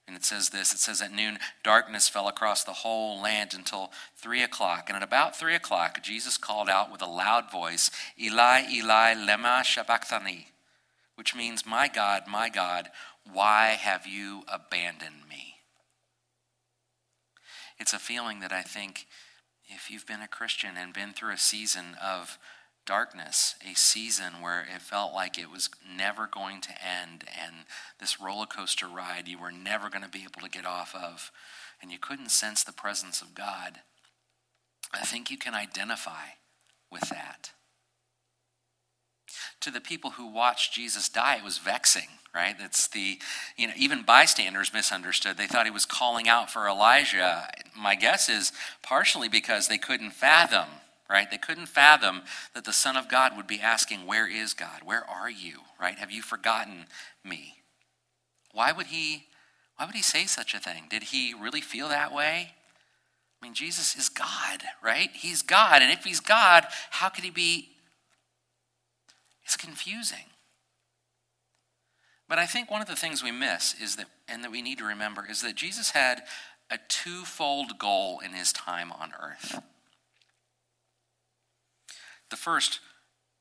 And 0.08 0.16
it 0.16 0.24
says 0.24 0.50
this 0.50 0.74
it 0.74 0.80
says, 0.80 1.02
At 1.02 1.12
noon, 1.12 1.40
darkness 1.64 2.08
fell 2.08 2.28
across 2.28 2.64
the 2.64 2.74
whole 2.74 3.22
land 3.22 3.54
until 3.54 3.92
three 4.16 4.44
o'clock. 4.44 4.86
And 4.88 4.96
at 4.96 5.04
about 5.04 5.36
three 5.36 5.56
o'clock, 5.56 6.02
Jesus 6.04 6.38
called 6.38 6.70
out 6.70 6.92
with 6.92 7.02
a 7.02 7.08
loud 7.08 7.52
voice, 7.52 7.90
Eli, 8.20 8.64
Eli, 8.72 9.16
lema 9.16 9.66
sabachthani, 9.66 10.48
which 11.16 11.36
means, 11.36 11.66
My 11.66 11.88
God, 11.88 12.24
my 12.30 12.50
God, 12.50 12.90
why 13.32 13.70
have 13.70 14.06
you 14.06 14.44
abandoned 14.48 15.28
me? 15.28 15.55
It's 17.80 17.94
a 17.94 18.00
feeling 18.00 18.40
that 18.40 18.52
I 18.52 18.62
think 18.62 19.06
if 19.68 19.90
you've 19.90 20.06
been 20.08 20.22
a 20.22 20.28
Christian 20.28 20.72
and 20.78 20.94
been 20.94 21.14
through 21.14 21.34
a 21.34 21.38
season 21.38 21.96
of 22.02 22.38
darkness, 22.86 23.56
a 23.70 23.76
season 23.76 24.42
where 24.42 24.62
it 24.62 24.82
felt 24.82 25.14
like 25.14 25.38
it 25.38 25.50
was 25.50 25.70
never 25.98 26.28
going 26.28 26.62
to 26.62 26.70
end, 26.70 27.24
and 27.42 27.66
this 28.00 28.22
roller 28.22 28.46
coaster 28.46 28.88
ride 28.88 29.28
you 29.28 29.40
were 29.40 29.52
never 29.52 29.90
going 29.90 30.04
to 30.04 30.10
be 30.10 30.24
able 30.24 30.42
to 30.42 30.50
get 30.50 30.66
off 30.66 30.94
of, 30.96 31.32
and 31.82 31.92
you 31.92 31.98
couldn't 31.98 32.30
sense 32.30 32.64
the 32.64 32.72
presence 32.72 33.22
of 33.22 33.34
God, 33.34 33.80
I 34.94 35.02
think 35.02 35.32
you 35.32 35.38
can 35.38 35.56
identify 35.56 36.36
with 36.92 37.10
that. 37.10 37.52
To 39.62 39.72
the 39.72 39.82
people 39.82 40.12
who 40.12 40.28
watched 40.28 40.74
Jesus 40.74 41.10
die, 41.10 41.38
it 41.38 41.44
was 41.44 41.58
vexing, 41.58 42.20
right? 42.36 42.56
That's 42.60 42.88
the, 42.88 43.18
you 43.56 43.68
know, 43.68 43.74
even 43.78 44.04
bystanders 44.04 44.74
misunderstood. 44.74 45.38
They 45.38 45.48
thought 45.48 45.66
he 45.66 45.72
was 45.72 45.86
calling 45.86 46.28
out 46.28 46.52
for 46.52 46.68
Elijah. 46.68 47.48
My 47.78 47.96
guess 47.96 48.28
is 48.28 48.52
partially 48.84 49.30
because 49.30 49.68
they 49.68 49.78
couldn't 49.78 50.12
fathom, 50.12 50.68
right? 51.10 51.32
They 51.32 51.38
couldn't 51.38 51.68
fathom 51.68 52.24
that 52.54 52.66
the 52.66 52.74
Son 52.74 52.98
of 52.98 53.08
God 53.08 53.38
would 53.38 53.48
be 53.48 53.62
asking, 53.62 54.06
Where 54.06 54.30
is 54.30 54.54
God? 54.54 54.82
Where 54.84 55.10
are 55.10 55.30
you, 55.30 55.62
right? 55.80 55.98
Have 55.98 56.12
you 56.12 56.22
forgotten 56.22 56.86
me? 57.24 57.56
Why 58.52 58.72
would 58.72 58.88
he? 58.88 59.26
Why 59.78 59.86
would 59.86 59.96
he 59.96 60.02
say 60.02 60.26
such 60.26 60.54
a 60.54 60.60
thing? 60.60 60.84
Did 60.90 61.04
he 61.04 61.34
really 61.34 61.62
feel 61.62 61.90
that 61.90 62.14
way? 62.14 62.54
I 63.42 63.46
mean, 63.46 63.54
Jesus 63.54 63.96
is 63.98 64.08
God, 64.08 64.64
right? 64.82 65.10
He's 65.14 65.42
God. 65.42 65.82
And 65.82 65.92
if 65.92 66.06
he's 66.06 66.22
God, 66.22 66.66
how 66.92 67.10
could 67.10 67.26
he 67.26 67.30
be 67.30 67.76
it's 69.46 69.56
confusing. 69.56 70.26
But 72.28 72.40
I 72.40 72.46
think 72.46 72.72
one 72.72 72.82
of 72.82 72.88
the 72.88 72.96
things 72.96 73.24
we 73.24 73.32
miss 73.32 73.76
is 73.80 73.98
that, 73.98 74.08
and 74.28 74.44
that 74.44 74.52
we 74.52 74.62
need 74.62 74.80
to 74.80 74.86
remember, 74.86 75.26
is 75.30 75.42
that 75.42 75.56
Jesus 75.56 75.92
had 75.92 76.24
a 76.72 76.80
twofold 76.88 77.78
goal 77.78 78.20
in 78.24 78.34
his 78.34 78.52
time 78.52 78.92
on 78.92 79.14
earth. 79.22 79.62
The 82.32 82.36
first 82.36 82.80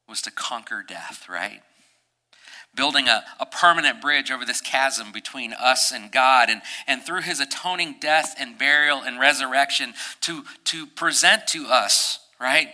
was 0.06 0.20
to 0.22 0.30
conquer 0.30 0.84
death, 0.86 1.26
right? 1.28 1.62
Building 2.74 3.08
a, 3.08 3.24
a 3.40 3.46
permanent 3.46 4.02
bridge 4.02 4.30
over 4.30 4.44
this 4.44 4.60
chasm 4.60 5.12
between 5.12 5.54
us 5.54 5.90
and 5.90 6.12
God, 6.12 6.50
and, 6.50 6.60
and 6.86 7.02
through 7.02 7.22
his 7.22 7.40
atoning 7.40 7.96
death 8.00 8.34
and 8.38 8.58
burial 8.58 9.00
and 9.00 9.18
resurrection, 9.18 9.94
to, 10.22 10.44
to 10.64 10.86
present 10.86 11.46
to 11.48 11.66
us, 11.68 12.18
right, 12.38 12.68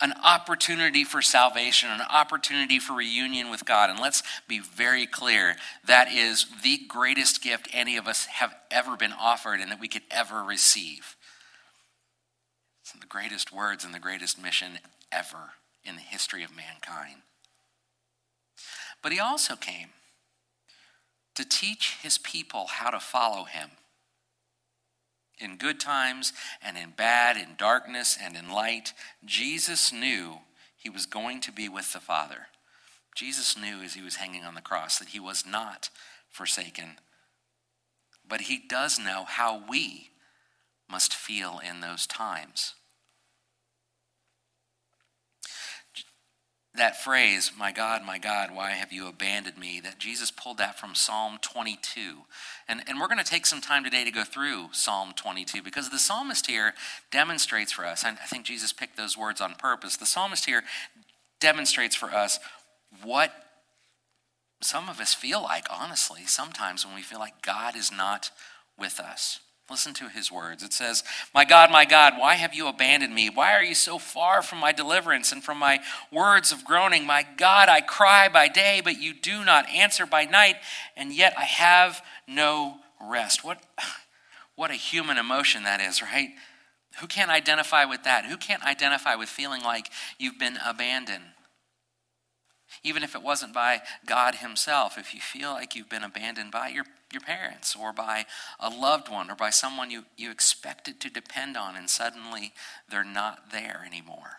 an 0.00 0.14
opportunity 0.24 1.04
for 1.04 1.20
salvation, 1.20 1.90
an 1.90 2.00
opportunity 2.08 2.78
for 2.78 2.94
reunion 2.94 3.50
with 3.50 3.64
God. 3.64 3.90
And 3.90 4.00
let's 4.00 4.22
be 4.48 4.58
very 4.58 5.06
clear 5.06 5.56
that 5.86 6.10
is 6.10 6.46
the 6.62 6.80
greatest 6.88 7.42
gift 7.42 7.68
any 7.72 7.96
of 7.96 8.06
us 8.06 8.26
have 8.26 8.54
ever 8.70 8.96
been 8.96 9.12
offered 9.12 9.60
and 9.60 9.70
that 9.70 9.80
we 9.80 9.88
could 9.88 10.02
ever 10.10 10.42
receive. 10.42 11.16
It's 12.82 12.92
the 12.92 13.06
greatest 13.06 13.52
words 13.52 13.84
and 13.84 13.92
the 13.92 13.98
greatest 13.98 14.40
mission 14.40 14.78
ever 15.12 15.52
in 15.84 15.96
the 15.96 16.02
history 16.02 16.42
of 16.42 16.50
mankind. 16.56 17.22
But 19.02 19.12
he 19.12 19.20
also 19.20 19.56
came 19.56 19.88
to 21.34 21.44
teach 21.44 21.96
his 22.02 22.18
people 22.18 22.66
how 22.68 22.90
to 22.90 23.00
follow 23.00 23.44
him 23.44 23.70
in 25.40 25.56
good 25.56 25.80
times 25.80 26.32
and 26.62 26.76
in 26.76 26.90
bad, 26.96 27.36
in 27.36 27.56
darkness 27.56 28.16
and 28.20 28.36
in 28.36 28.50
light, 28.50 28.92
Jesus 29.24 29.92
knew 29.92 30.38
he 30.76 30.90
was 30.90 31.06
going 31.06 31.40
to 31.40 31.52
be 31.52 31.68
with 31.68 31.92
the 31.92 32.00
Father. 32.00 32.46
Jesus 33.14 33.56
knew 33.56 33.82
as 33.82 33.94
he 33.94 34.02
was 34.02 34.16
hanging 34.16 34.44
on 34.44 34.54
the 34.54 34.60
cross 34.60 34.98
that 34.98 35.08
he 35.08 35.20
was 35.20 35.44
not 35.46 35.90
forsaken. 36.30 36.96
But 38.26 38.42
he 38.42 38.58
does 38.58 38.98
know 38.98 39.24
how 39.26 39.62
we 39.68 40.10
must 40.88 41.14
feel 41.14 41.60
in 41.66 41.80
those 41.80 42.06
times. 42.06 42.74
That 46.74 47.02
phrase, 47.02 47.50
my 47.58 47.72
God, 47.72 48.04
my 48.04 48.18
God, 48.18 48.54
why 48.54 48.70
have 48.70 48.92
you 48.92 49.08
abandoned 49.08 49.58
me, 49.58 49.80
that 49.80 49.98
Jesus 49.98 50.30
pulled 50.30 50.58
that 50.58 50.78
from 50.78 50.94
Psalm 50.94 51.38
22. 51.42 52.18
And, 52.68 52.82
and 52.86 53.00
we're 53.00 53.08
going 53.08 53.18
to 53.18 53.24
take 53.24 53.44
some 53.44 53.60
time 53.60 53.82
today 53.82 54.04
to 54.04 54.12
go 54.12 54.22
through 54.22 54.68
Psalm 54.72 55.12
22 55.16 55.62
because 55.62 55.90
the 55.90 55.98
psalmist 55.98 56.46
here 56.46 56.74
demonstrates 57.10 57.72
for 57.72 57.84
us, 57.84 58.04
and 58.04 58.18
I 58.22 58.26
think 58.26 58.44
Jesus 58.44 58.72
picked 58.72 58.96
those 58.96 59.18
words 59.18 59.40
on 59.40 59.54
purpose. 59.54 59.96
The 59.96 60.06
psalmist 60.06 60.46
here 60.46 60.62
demonstrates 61.40 61.96
for 61.96 62.10
us 62.10 62.38
what 63.02 63.32
some 64.62 64.88
of 64.88 65.00
us 65.00 65.12
feel 65.12 65.42
like, 65.42 65.66
honestly, 65.70 66.22
sometimes 66.26 66.86
when 66.86 66.94
we 66.94 67.02
feel 67.02 67.18
like 67.18 67.42
God 67.42 67.74
is 67.74 67.90
not 67.90 68.30
with 68.78 69.00
us. 69.00 69.40
Listen 69.70 69.94
to 69.94 70.08
his 70.08 70.32
words. 70.32 70.64
It 70.64 70.72
says, 70.72 71.04
My 71.32 71.44
God, 71.44 71.70
my 71.70 71.84
God, 71.84 72.14
why 72.18 72.34
have 72.34 72.54
you 72.54 72.66
abandoned 72.66 73.14
me? 73.14 73.30
Why 73.30 73.54
are 73.54 73.62
you 73.62 73.76
so 73.76 73.98
far 73.98 74.42
from 74.42 74.58
my 74.58 74.72
deliverance 74.72 75.30
and 75.30 75.44
from 75.44 75.58
my 75.58 75.78
words 76.10 76.50
of 76.50 76.64
groaning? 76.64 77.06
My 77.06 77.24
God, 77.36 77.68
I 77.68 77.80
cry 77.80 78.28
by 78.28 78.48
day, 78.48 78.80
but 78.82 79.00
you 79.00 79.14
do 79.14 79.44
not 79.44 79.68
answer 79.68 80.06
by 80.06 80.24
night, 80.24 80.56
and 80.96 81.12
yet 81.12 81.34
I 81.38 81.44
have 81.44 82.02
no 82.26 82.78
rest. 83.00 83.44
What, 83.44 83.62
what 84.56 84.72
a 84.72 84.74
human 84.74 85.18
emotion 85.18 85.62
that 85.62 85.80
is, 85.80 86.02
right? 86.02 86.30
Who 87.00 87.06
can't 87.06 87.30
identify 87.30 87.84
with 87.84 88.02
that? 88.02 88.24
Who 88.24 88.36
can't 88.36 88.64
identify 88.64 89.14
with 89.14 89.28
feeling 89.28 89.62
like 89.62 89.90
you've 90.18 90.38
been 90.38 90.58
abandoned? 90.66 91.24
Even 92.82 93.02
if 93.02 93.14
it 93.14 93.22
wasn't 93.22 93.54
by 93.54 93.82
God 94.06 94.36
Himself, 94.36 94.98
if 94.98 95.14
you 95.14 95.20
feel 95.20 95.50
like 95.50 95.76
you've 95.76 95.88
been 95.88 96.04
abandoned 96.04 96.50
by 96.50 96.68
your, 96.68 96.84
your 97.12 97.20
parents 97.20 97.76
or 97.76 97.92
by 97.92 98.26
a 98.58 98.68
loved 98.68 99.08
one 99.08 99.30
or 99.30 99.34
by 99.34 99.50
someone 99.50 99.90
you, 99.90 100.04
you 100.16 100.30
expected 100.30 101.00
to 101.00 101.10
depend 101.10 101.56
on 101.56 101.76
and 101.76 101.90
suddenly 101.90 102.52
they're 102.88 103.04
not 103.04 103.50
there 103.52 103.82
anymore. 103.86 104.38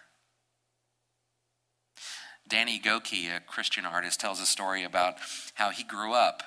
Danny 2.48 2.80
Gokey, 2.80 3.34
a 3.34 3.40
Christian 3.40 3.86
artist, 3.86 4.20
tells 4.20 4.42
a 4.42 4.46
story 4.46 4.84
about 4.84 5.16
how 5.54 5.70
he 5.70 5.84
grew 5.84 6.14
up 6.14 6.44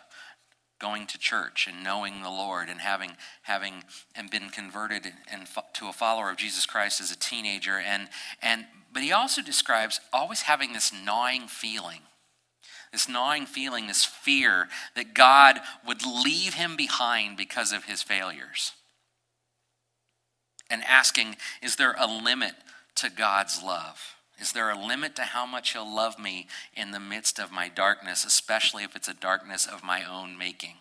going 0.81 1.07
to 1.07 1.19
church 1.19 1.66
and 1.66 1.83
knowing 1.83 2.23
the 2.23 2.28
Lord 2.28 2.69
and 2.69 2.81
having 2.81 3.12
having 3.43 3.85
and 4.14 4.28
been 4.28 4.50
converted 4.50 5.12
and 5.33 5.49
to 5.75 5.88
a 5.88 5.93
follower 5.93 6.31
of 6.31 6.37
Jesus 6.37 6.66
Christ 6.66 7.00
as 7.00 7.11
a 7.11 7.16
teenager 7.16 7.78
and 7.78 8.09
and 8.43 8.66
but 8.93 9.02
he 9.02 9.12
also 9.12 9.40
describes 9.40 10.00
always 10.12 10.43
having 10.43 10.73
this 10.73 10.93
gnawing 10.93 11.49
feeling. 11.49 12.00
This 12.95 13.09
gnawing 13.09 13.47
feeling, 13.47 13.89
this 13.89 14.05
fear 14.05 14.69
that 14.95 15.15
God 15.15 15.59
would 15.85 16.07
leave 16.07 16.55
him 16.55 16.77
behind 16.77 17.37
because 17.37 17.73
of 17.73 17.87
his 17.87 18.05
failures. 18.05 18.71
And 20.71 20.81
asking, 20.85 21.35
is 21.61 21.75
there 21.75 21.97
a 21.99 22.07
limit 22.07 22.53
to 22.95 23.11
God's 23.11 23.61
love? 23.65 24.15
Is 24.39 24.53
there 24.53 24.71
a 24.71 24.79
limit 24.79 25.17
to 25.17 25.23
how 25.23 25.45
much 25.45 25.73
He'll 25.73 25.93
love 25.93 26.21
me 26.21 26.47
in 26.73 26.93
the 26.93 27.01
midst 27.01 27.41
of 27.41 27.51
my 27.51 27.69
darkness, 27.69 28.25
especially 28.25 28.85
if 28.85 28.95
it's 28.95 29.09
a 29.09 29.15
darkness 29.15 29.67
of 29.67 29.83
my 29.83 30.05
own 30.05 30.39
making? 30.39 30.77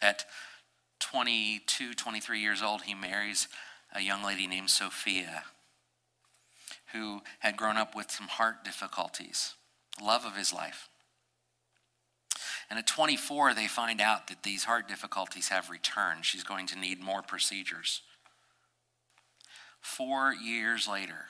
At 0.00 0.24
22, 1.00 1.92
23 1.92 2.40
years 2.40 2.62
old, 2.62 2.82
he 2.84 2.94
marries 2.94 3.48
a 3.94 4.00
young 4.00 4.24
lady 4.24 4.46
named 4.46 4.70
Sophia 4.70 5.44
who 6.92 7.22
had 7.40 7.56
grown 7.56 7.76
up 7.76 7.94
with 7.94 8.10
some 8.10 8.28
heart 8.28 8.64
difficulties, 8.64 9.54
love 10.02 10.24
of 10.24 10.36
his 10.36 10.52
life. 10.52 10.88
And 12.70 12.78
at 12.78 12.86
24, 12.86 13.54
they 13.54 13.66
find 13.66 14.00
out 14.00 14.28
that 14.28 14.42
these 14.42 14.64
heart 14.64 14.88
difficulties 14.88 15.48
have 15.48 15.68
returned. 15.68 16.24
She's 16.24 16.44
going 16.44 16.66
to 16.68 16.78
need 16.78 17.00
more 17.00 17.22
procedures. 17.22 18.02
Four 19.80 20.32
years 20.32 20.88
later, 20.88 21.26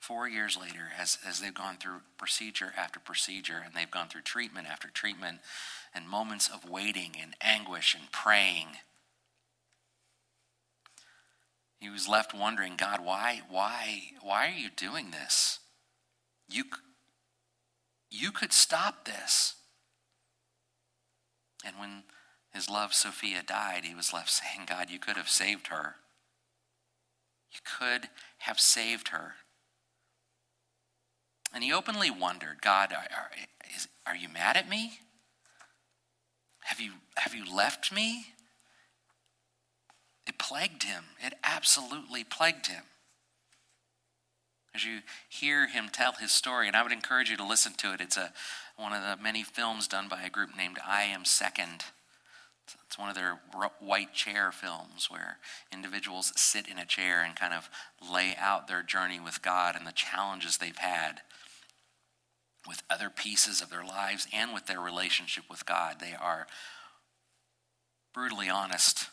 four 0.00 0.28
years 0.28 0.58
later, 0.60 0.90
as, 0.98 1.16
as 1.26 1.40
they've 1.40 1.54
gone 1.54 1.76
through 1.76 2.00
procedure 2.18 2.74
after 2.76 3.00
procedure, 3.00 3.62
and 3.64 3.74
they've 3.74 3.90
gone 3.90 4.08
through 4.08 4.22
treatment 4.22 4.66
after 4.70 4.88
treatment, 4.88 5.38
and 5.94 6.08
moments 6.08 6.50
of 6.52 6.68
waiting 6.68 7.12
and 7.18 7.34
anguish 7.40 7.94
and 7.94 8.12
praying, 8.12 8.66
he 11.84 11.90
was 11.90 12.08
left 12.08 12.32
wondering, 12.32 12.76
God, 12.78 13.04
why, 13.04 13.42
why, 13.50 14.04
why 14.22 14.46
are 14.46 14.58
you 14.58 14.70
doing 14.74 15.10
this? 15.10 15.58
You, 16.48 16.64
you 18.10 18.32
could 18.32 18.54
stop 18.54 19.04
this. 19.04 19.56
And 21.62 21.76
when 21.78 22.04
his 22.54 22.70
love, 22.70 22.94
Sophia, 22.94 23.42
died, 23.46 23.84
he 23.84 23.94
was 23.94 24.14
left 24.14 24.30
saying, 24.30 24.66
God, 24.66 24.88
you 24.88 24.98
could 24.98 25.18
have 25.18 25.28
saved 25.28 25.66
her. 25.66 25.96
You 27.52 27.58
could 27.78 28.08
have 28.38 28.58
saved 28.58 29.08
her. 29.08 29.34
And 31.52 31.62
he 31.62 31.70
openly 31.70 32.10
wondered, 32.10 32.62
God, 32.62 32.94
are, 32.94 32.96
are, 32.96 33.30
is, 33.76 33.88
are 34.06 34.16
you 34.16 34.30
mad 34.30 34.56
at 34.56 34.70
me? 34.70 35.00
Have 36.60 36.80
you, 36.80 36.92
have 37.16 37.34
you 37.34 37.44
left 37.44 37.92
me? 37.92 38.28
It 40.26 40.38
plagued 40.38 40.84
him. 40.84 41.04
It 41.24 41.34
absolutely 41.44 42.24
plagued 42.24 42.68
him. 42.68 42.84
As 44.74 44.84
you 44.84 45.00
hear 45.28 45.68
him 45.68 45.88
tell 45.92 46.12
his 46.12 46.32
story, 46.32 46.66
and 46.66 46.76
I 46.76 46.82
would 46.82 46.92
encourage 46.92 47.30
you 47.30 47.36
to 47.36 47.46
listen 47.46 47.74
to 47.74 47.92
it. 47.92 48.00
It's 48.00 48.16
a, 48.16 48.32
one 48.76 48.92
of 48.92 49.02
the 49.02 49.22
many 49.22 49.44
films 49.44 49.86
done 49.86 50.08
by 50.08 50.22
a 50.22 50.30
group 50.30 50.56
named 50.56 50.78
I 50.84 51.02
Am 51.04 51.24
Second. 51.24 51.84
It's 52.86 52.98
one 52.98 53.08
of 53.08 53.14
their 53.14 53.40
white 53.78 54.14
chair 54.14 54.50
films 54.50 55.08
where 55.10 55.36
individuals 55.72 56.32
sit 56.36 56.66
in 56.66 56.78
a 56.78 56.86
chair 56.86 57.22
and 57.22 57.36
kind 57.36 57.52
of 57.52 57.68
lay 58.10 58.34
out 58.38 58.66
their 58.66 58.82
journey 58.82 59.20
with 59.20 59.42
God 59.42 59.76
and 59.76 59.86
the 59.86 59.92
challenges 59.92 60.56
they've 60.56 60.76
had 60.76 61.20
with 62.66 62.82
other 62.88 63.10
pieces 63.10 63.60
of 63.60 63.70
their 63.70 63.84
lives 63.84 64.26
and 64.32 64.54
with 64.54 64.66
their 64.66 64.80
relationship 64.80 65.44
with 65.50 65.66
God. 65.66 65.96
They 66.00 66.14
are 66.18 66.46
brutally 68.14 68.48
honest 68.48 69.08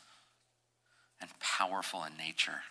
and 1.21 1.29
powerful 1.39 2.03
in 2.03 2.17
nature. 2.17 2.61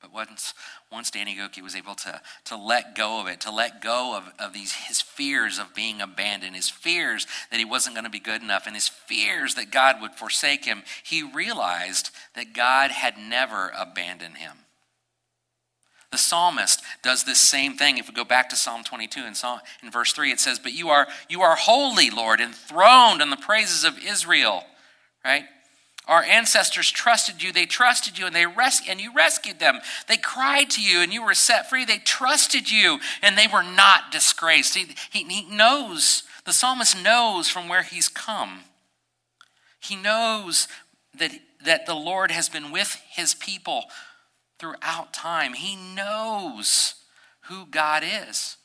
But 0.00 0.14
once, 0.14 0.54
once 0.90 1.10
Danny 1.10 1.36
Gokey 1.36 1.62
was 1.62 1.76
able 1.76 1.94
to, 1.96 2.22
to 2.46 2.56
let 2.56 2.96
go 2.96 3.20
of 3.20 3.26
it, 3.26 3.40
to 3.42 3.50
let 3.50 3.82
go 3.82 4.16
of, 4.16 4.32
of 4.38 4.54
these 4.54 4.72
his 4.72 5.00
fears 5.00 5.58
of 5.58 5.74
being 5.74 6.00
abandoned, 6.00 6.56
his 6.56 6.70
fears 6.70 7.26
that 7.50 7.58
he 7.58 7.66
wasn't 7.66 7.94
going 7.94 8.04
to 8.04 8.10
be 8.10 8.18
good 8.18 8.42
enough, 8.42 8.66
and 8.66 8.74
his 8.74 8.88
fears 8.88 9.54
that 9.56 9.70
God 9.70 10.00
would 10.00 10.12
forsake 10.12 10.64
him, 10.64 10.82
he 11.02 11.22
realized 11.22 12.10
that 12.34 12.54
God 12.54 12.90
had 12.92 13.18
never 13.18 13.72
abandoned 13.78 14.38
him. 14.38 14.52
The 16.10 16.18
psalmist 16.18 16.82
does 17.02 17.24
this 17.24 17.38
same 17.38 17.76
thing. 17.76 17.98
If 17.98 18.08
we 18.08 18.14
go 18.14 18.24
back 18.24 18.48
to 18.48 18.56
Psalm 18.56 18.82
22 18.82 19.20
and 19.20 19.36
Psalm, 19.36 19.60
in 19.82 19.90
verse 19.90 20.12
3, 20.12 20.32
it 20.32 20.40
says, 20.40 20.58
But 20.58 20.72
you 20.72 20.88
are 20.88 21.06
you 21.28 21.42
are 21.42 21.54
holy, 21.54 22.10
Lord, 22.10 22.40
enthroned 22.40 23.22
on 23.22 23.30
the 23.30 23.36
praises 23.36 23.84
of 23.84 23.98
Israel. 23.98 24.64
Right? 25.24 25.44
Our 26.10 26.24
ancestors 26.24 26.90
trusted 26.90 27.40
you. 27.40 27.52
They 27.52 27.66
trusted 27.66 28.18
you 28.18 28.26
and 28.26 28.34
they 28.34 28.44
res- 28.44 28.82
and 28.88 29.00
you 29.00 29.14
rescued 29.14 29.60
them. 29.60 29.78
They 30.08 30.16
cried 30.16 30.68
to 30.70 30.82
you 30.82 31.02
and 31.02 31.12
you 31.12 31.24
were 31.24 31.34
set 31.34 31.70
free. 31.70 31.84
They 31.84 31.98
trusted 31.98 32.68
you 32.68 32.98
and 33.22 33.38
they 33.38 33.46
were 33.46 33.62
not 33.62 34.10
disgraced. 34.10 34.74
He, 34.74 34.88
he, 35.08 35.22
he 35.22 35.48
knows, 35.48 36.24
the 36.44 36.52
psalmist 36.52 37.00
knows 37.00 37.48
from 37.48 37.68
where 37.68 37.84
he's 37.84 38.08
come. 38.08 38.62
He 39.78 39.94
knows 39.94 40.66
that, 41.16 41.30
that 41.64 41.86
the 41.86 41.94
Lord 41.94 42.32
has 42.32 42.48
been 42.48 42.72
with 42.72 43.00
his 43.08 43.32
people 43.32 43.84
throughout 44.58 45.14
time. 45.14 45.54
He 45.54 45.76
knows 45.76 46.96
who 47.42 47.66
God 47.66 48.02
is. 48.04 48.56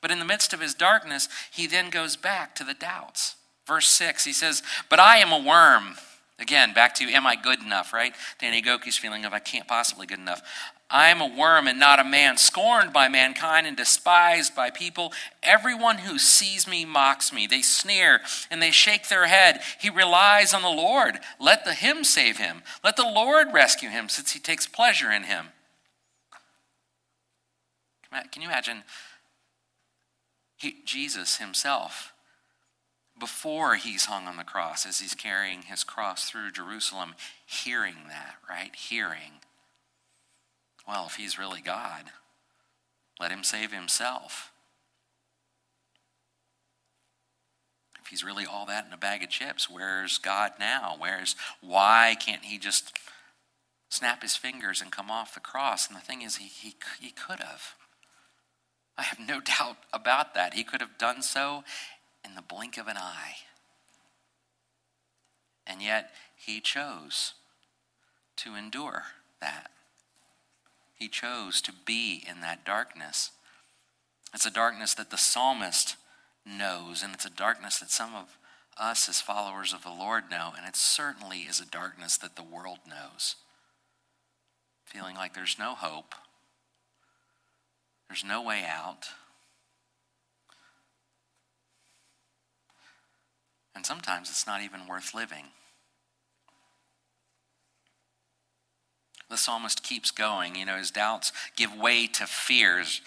But 0.00 0.10
in 0.10 0.18
the 0.18 0.24
midst 0.24 0.52
of 0.52 0.60
his 0.60 0.74
darkness, 0.74 1.28
he 1.52 1.68
then 1.68 1.88
goes 1.88 2.16
back 2.16 2.56
to 2.56 2.64
the 2.64 2.74
doubts. 2.74 3.36
Verse 3.64 3.86
6, 3.86 4.24
he 4.24 4.32
says, 4.32 4.64
But 4.90 4.98
I 4.98 5.18
am 5.18 5.30
a 5.30 5.38
worm 5.38 5.94
Again, 6.38 6.74
back 6.74 6.94
to 6.96 7.04
am 7.04 7.26
I 7.26 7.36
good 7.36 7.60
enough, 7.60 7.92
right? 7.92 8.14
Danny 8.40 8.62
Gokey's 8.62 8.98
feeling 8.98 9.24
of 9.24 9.32
I 9.32 9.38
can't 9.38 9.68
possibly 9.68 10.06
good 10.06 10.18
enough. 10.18 10.42
I 10.90 11.08
am 11.08 11.22
a 11.22 11.26
worm 11.26 11.66
and 11.68 11.80
not 11.80 12.00
a 12.00 12.04
man, 12.04 12.36
scorned 12.36 12.92
by 12.92 13.08
mankind 13.08 13.66
and 13.66 13.76
despised 13.76 14.54
by 14.54 14.68
people. 14.68 15.12
Everyone 15.42 15.98
who 15.98 16.18
sees 16.18 16.68
me 16.68 16.84
mocks 16.84 17.32
me. 17.32 17.46
They 17.46 17.62
sneer 17.62 18.20
and 18.50 18.60
they 18.60 18.70
shake 18.70 19.08
their 19.08 19.26
head. 19.26 19.60
He 19.80 19.88
relies 19.88 20.52
on 20.52 20.60
the 20.60 20.68
Lord. 20.68 21.18
Let 21.40 21.64
the 21.64 21.72
him 21.72 22.04
save 22.04 22.36
him. 22.36 22.62
Let 22.84 22.96
the 22.96 23.04
Lord 23.04 23.48
rescue 23.52 23.88
him, 23.88 24.10
since 24.10 24.32
he 24.32 24.38
takes 24.38 24.66
pleasure 24.66 25.10
in 25.10 25.22
him. 25.22 25.46
Can 28.30 28.42
you 28.42 28.48
imagine 28.48 28.84
he, 30.56 30.82
Jesus 30.84 31.38
himself? 31.38 32.11
Before 33.22 33.76
he's 33.76 34.06
hung 34.06 34.26
on 34.26 34.36
the 34.36 34.42
cross, 34.42 34.84
as 34.84 34.98
he's 34.98 35.14
carrying 35.14 35.62
his 35.62 35.84
cross 35.84 36.28
through 36.28 36.50
Jerusalem, 36.50 37.14
hearing 37.46 37.94
that, 38.08 38.34
right? 38.50 38.74
Hearing. 38.74 39.38
Well, 40.88 41.06
if 41.06 41.14
he's 41.14 41.38
really 41.38 41.60
God, 41.60 42.06
let 43.20 43.30
him 43.30 43.44
save 43.44 43.70
himself. 43.70 44.50
If 48.00 48.08
he's 48.08 48.24
really 48.24 48.44
all 48.44 48.66
that 48.66 48.86
in 48.86 48.92
a 48.92 48.96
bag 48.96 49.22
of 49.22 49.28
chips, 49.28 49.70
where's 49.70 50.18
God 50.18 50.54
now? 50.58 50.96
Where's 50.98 51.36
why 51.60 52.16
can't 52.18 52.46
he 52.46 52.58
just 52.58 52.92
snap 53.88 54.22
his 54.22 54.34
fingers 54.34 54.82
and 54.82 54.90
come 54.90 55.12
off 55.12 55.32
the 55.32 55.38
cross? 55.38 55.86
And 55.86 55.96
the 55.96 56.00
thing 56.00 56.22
is, 56.22 56.38
he, 56.38 56.48
he, 56.48 56.74
he 57.00 57.12
could 57.12 57.38
have. 57.38 57.76
I 58.98 59.02
have 59.02 59.20
no 59.20 59.38
doubt 59.58 59.76
about 59.92 60.34
that. 60.34 60.54
He 60.54 60.64
could 60.64 60.80
have 60.80 60.98
done 60.98 61.22
so, 61.22 61.62
in 62.24 62.34
the 62.34 62.42
blink 62.42 62.78
of 62.78 62.88
an 62.88 62.96
eye. 62.96 63.36
And 65.66 65.82
yet, 65.82 66.10
he 66.36 66.60
chose 66.60 67.34
to 68.36 68.54
endure 68.54 69.04
that. 69.40 69.70
He 70.94 71.08
chose 71.08 71.60
to 71.62 71.72
be 71.84 72.24
in 72.28 72.40
that 72.40 72.64
darkness. 72.64 73.30
It's 74.34 74.46
a 74.46 74.50
darkness 74.50 74.94
that 74.94 75.10
the 75.10 75.16
psalmist 75.16 75.96
knows, 76.46 77.02
and 77.02 77.14
it's 77.14 77.24
a 77.24 77.30
darkness 77.30 77.78
that 77.78 77.90
some 77.90 78.14
of 78.14 78.38
us 78.78 79.08
as 79.08 79.20
followers 79.20 79.72
of 79.72 79.82
the 79.82 79.90
Lord 79.90 80.24
know, 80.30 80.52
and 80.56 80.66
it 80.66 80.76
certainly 80.76 81.40
is 81.40 81.60
a 81.60 81.66
darkness 81.66 82.16
that 82.18 82.36
the 82.36 82.42
world 82.42 82.78
knows. 82.88 83.36
Feeling 84.84 85.14
like 85.14 85.34
there's 85.34 85.58
no 85.58 85.74
hope, 85.74 86.14
there's 88.08 88.24
no 88.24 88.42
way 88.42 88.64
out. 88.66 89.06
And 93.74 93.86
sometimes 93.86 94.30
it's 94.30 94.46
not 94.46 94.62
even 94.62 94.86
worth 94.86 95.14
living. 95.14 95.46
The 99.30 99.38
psalmist 99.38 99.82
keeps 99.82 100.10
going. 100.10 100.56
You 100.56 100.66
know, 100.66 100.76
his 100.76 100.90
doubts 100.90 101.32
give 101.56 101.74
way 101.74 102.06
to 102.06 102.26
fears. 102.26 103.00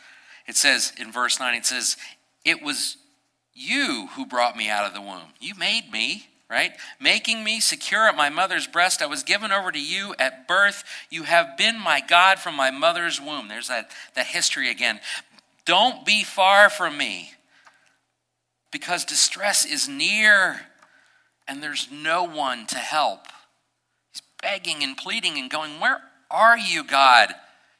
It 0.47 0.55
says 0.55 0.91
in 0.99 1.11
verse 1.11 1.39
9, 1.39 1.55
it 1.55 1.65
says, 1.65 1.97
It 2.43 2.63
was 2.63 2.97
you 3.53 4.09
who 4.15 4.25
brought 4.25 4.57
me 4.57 4.67
out 4.67 4.85
of 4.85 4.95
the 4.95 5.01
womb. 5.01 5.33
You 5.39 5.53
made 5.53 5.91
me, 5.91 6.27
right? 6.49 6.71
Making 6.99 7.43
me 7.43 7.59
secure 7.59 8.07
at 8.07 8.17
my 8.17 8.29
mother's 8.29 8.65
breast. 8.65 9.03
I 9.03 9.05
was 9.05 9.21
given 9.21 9.51
over 9.51 9.71
to 9.71 9.79
you 9.79 10.15
at 10.17 10.47
birth. 10.47 10.83
You 11.11 11.23
have 11.23 11.57
been 11.57 11.79
my 11.79 12.01
God 12.01 12.39
from 12.39 12.55
my 12.55 12.71
mother's 12.71 13.21
womb. 13.21 13.47
There's 13.47 13.67
that, 13.67 13.91
that 14.15 14.25
history 14.25 14.71
again. 14.71 14.99
Don't 15.63 16.05
be 16.05 16.23
far 16.23 16.71
from 16.71 16.97
me 16.97 17.34
because 18.75 19.05
distress 19.05 19.63
is 19.63 19.87
near 19.87 20.59
and 21.47 21.63
there's 21.63 21.87
no 21.89 22.25
one 22.25 22.65
to 22.65 22.75
help. 22.75 23.21
He's 24.11 24.21
begging 24.41 24.83
and 24.83 24.97
pleading 24.97 25.37
and 25.37 25.49
going, 25.49 25.79
Where 25.79 26.01
are 26.29 26.57
you, 26.57 26.83
God? 26.83 27.33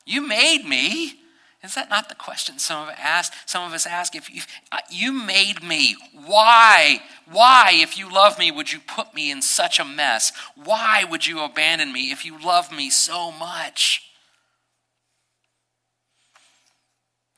You 0.06 0.26
made 0.26 0.64
me. 0.64 1.16
Is 1.62 1.76
that 1.76 1.90
not 1.90 2.08
the 2.08 2.16
question 2.16 2.60
some 2.60 2.84
of 2.84 2.88
us 2.88 2.96
ask? 2.98 3.34
Some 3.46 3.66
of 3.66 3.74
us 3.74 3.86
ask, 3.86 4.16
if 4.16 4.34
you, 4.34 4.44
uh, 4.72 4.78
you 4.90 5.12
made 5.12 5.62
me, 5.62 5.98
why? 6.14 7.02
Why, 7.30 7.72
if 7.74 7.98
you 7.98 8.10
love 8.10 8.40
me, 8.40 8.50
would 8.50 8.72
you 8.72 8.80
put 8.80 9.14
me 9.14 9.30
in 9.32 9.42
such 9.42 9.82
a 9.82 9.84
mess? 9.84 10.32
Why 10.56 11.04
would 11.04 11.28
you 11.28 11.42
abandon 11.42 11.92
me 11.92 12.12
if 12.12 12.24
you 12.24 12.42
love 12.42 12.72
me 12.72 12.90
so 12.90 13.34
much? 13.34 14.02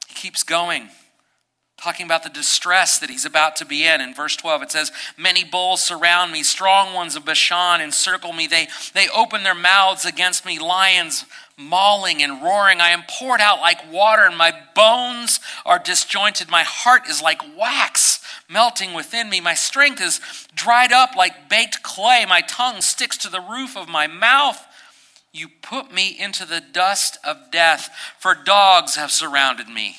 He 0.08 0.14
keeps 0.14 0.44
going 0.44 0.90
talking 1.78 2.06
about 2.06 2.24
the 2.24 2.30
distress 2.30 2.98
that 3.00 3.10
he's 3.10 3.26
about 3.26 3.56
to 3.58 3.66
be 3.66 3.86
in. 3.86 4.02
In 4.02 4.14
verse 4.14 4.36
12, 4.36 4.64
it 4.64 4.72
says, 4.72 4.92
Many 5.16 5.44
bulls 5.44 5.84
surround 5.84 6.32
me, 6.32 6.44
strong 6.44 6.94
ones 6.94 7.16
of 7.16 7.26
Bashan 7.26 7.82
encircle 7.82 8.34
me. 8.34 8.48
They, 8.48 8.68
they 8.94 9.08
open 9.10 9.44
their 9.44 9.56
mouths 9.56 10.06
against 10.06 10.46
me, 10.46 10.60
lions 10.60 11.26
mauling 11.58 12.22
and 12.22 12.42
roaring. 12.42 12.80
I 12.80 12.90
am 12.90 13.04
poured 13.10 13.42
out 13.42 13.60
like 13.60 13.92
water, 13.92 14.26
and 14.26 14.38
my 14.38 14.54
bones 14.76 15.40
are 15.66 15.80
disjointed. 15.80 16.50
My 16.50 16.64
heart 16.64 17.08
is 17.10 17.22
like 17.22 17.42
wax 17.58 18.22
melting 18.50 18.94
within 18.94 19.30
me. 19.30 19.42
My 19.42 19.56
strength 19.56 20.02
is 20.02 20.22
dried 20.56 20.92
up 20.92 21.16
like 21.16 21.50
baked 21.50 21.84
clay. 21.84 22.26
My 22.28 22.42
tongue 22.42 22.82
sticks 22.82 23.18
to 23.18 23.30
the 23.30 23.42
roof 23.42 23.76
of 23.76 23.90
my 23.90 24.08
mouth. 24.08 24.64
You 25.34 25.48
put 25.62 25.92
me 25.92 26.16
into 26.18 26.46
the 26.46 26.62
dust 26.62 27.18
of 27.24 27.52
death, 27.52 27.90
for 28.18 28.34
dogs 28.34 28.96
have 28.96 29.12
surrounded 29.12 29.68
me. 29.68 29.98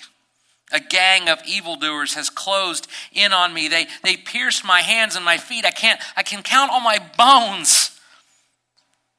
A 0.71 0.81
gang 0.81 1.29
of 1.29 1.41
evildoers 1.47 2.15
has 2.15 2.29
closed 2.29 2.89
in 3.13 3.33
on 3.33 3.55
me. 3.55 3.69
They, 3.69 3.87
they 4.03 4.17
pierced 4.17 4.65
my 4.65 4.83
hands 4.83 5.17
and 5.17 5.25
my 5.25 5.39
feet. 5.39 5.65
I 5.65 5.71
can't, 5.71 6.01
I 6.15 6.23
can 6.23 6.43
count 6.43 6.71
all 6.71 6.81
my 6.81 6.99
bones. 7.17 7.99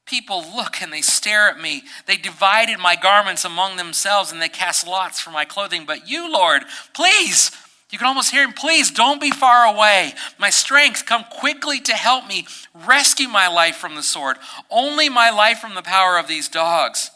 People 0.06 0.44
look 0.54 0.80
and 0.80 0.92
they 0.92 1.00
stare 1.00 1.48
at 1.48 1.60
me. 1.60 1.82
They 2.06 2.16
divided 2.16 2.78
my 2.78 2.94
garments 2.94 3.44
among 3.44 3.76
themselves 3.76 4.30
and 4.30 4.40
they 4.40 4.48
cast 4.48 4.86
lots 4.86 5.20
for 5.20 5.30
my 5.30 5.44
clothing. 5.44 5.86
But 5.86 6.08
you, 6.08 6.32
Lord, 6.32 6.62
please, 6.94 7.50
you 7.90 7.98
can 7.98 8.06
almost 8.06 8.30
hear 8.30 8.44
him, 8.44 8.52
please 8.52 8.92
don't 8.92 9.20
be 9.20 9.32
far 9.32 9.64
away. 9.64 10.14
My 10.38 10.50
strength, 10.50 11.04
come 11.04 11.24
quickly 11.24 11.80
to 11.80 11.94
help 11.94 12.28
me. 12.28 12.46
Rescue 12.74 13.28
my 13.28 13.48
life 13.48 13.76
from 13.76 13.96
the 13.96 14.04
sword, 14.04 14.36
only 14.70 15.08
my 15.08 15.30
life 15.30 15.58
from 15.58 15.74
the 15.74 15.82
power 15.82 16.16
of 16.16 16.28
these 16.28 16.48
dogs. 16.48 17.10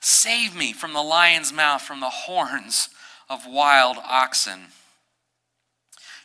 Save 0.00 0.56
me 0.56 0.72
from 0.72 0.92
the 0.92 1.02
lion's 1.02 1.52
mouth, 1.52 1.82
from 1.82 1.98
the 1.98 2.08
horns 2.08 2.88
of 3.28 3.46
wild 3.46 3.96
oxen. 3.98 4.68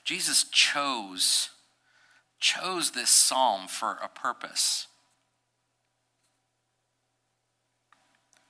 Jesus 0.03 0.45
chose 0.45 1.49
chose 2.39 2.91
this 2.91 3.09
psalm 3.09 3.67
for 3.67 3.97
a 4.03 4.07
purpose. 4.07 4.87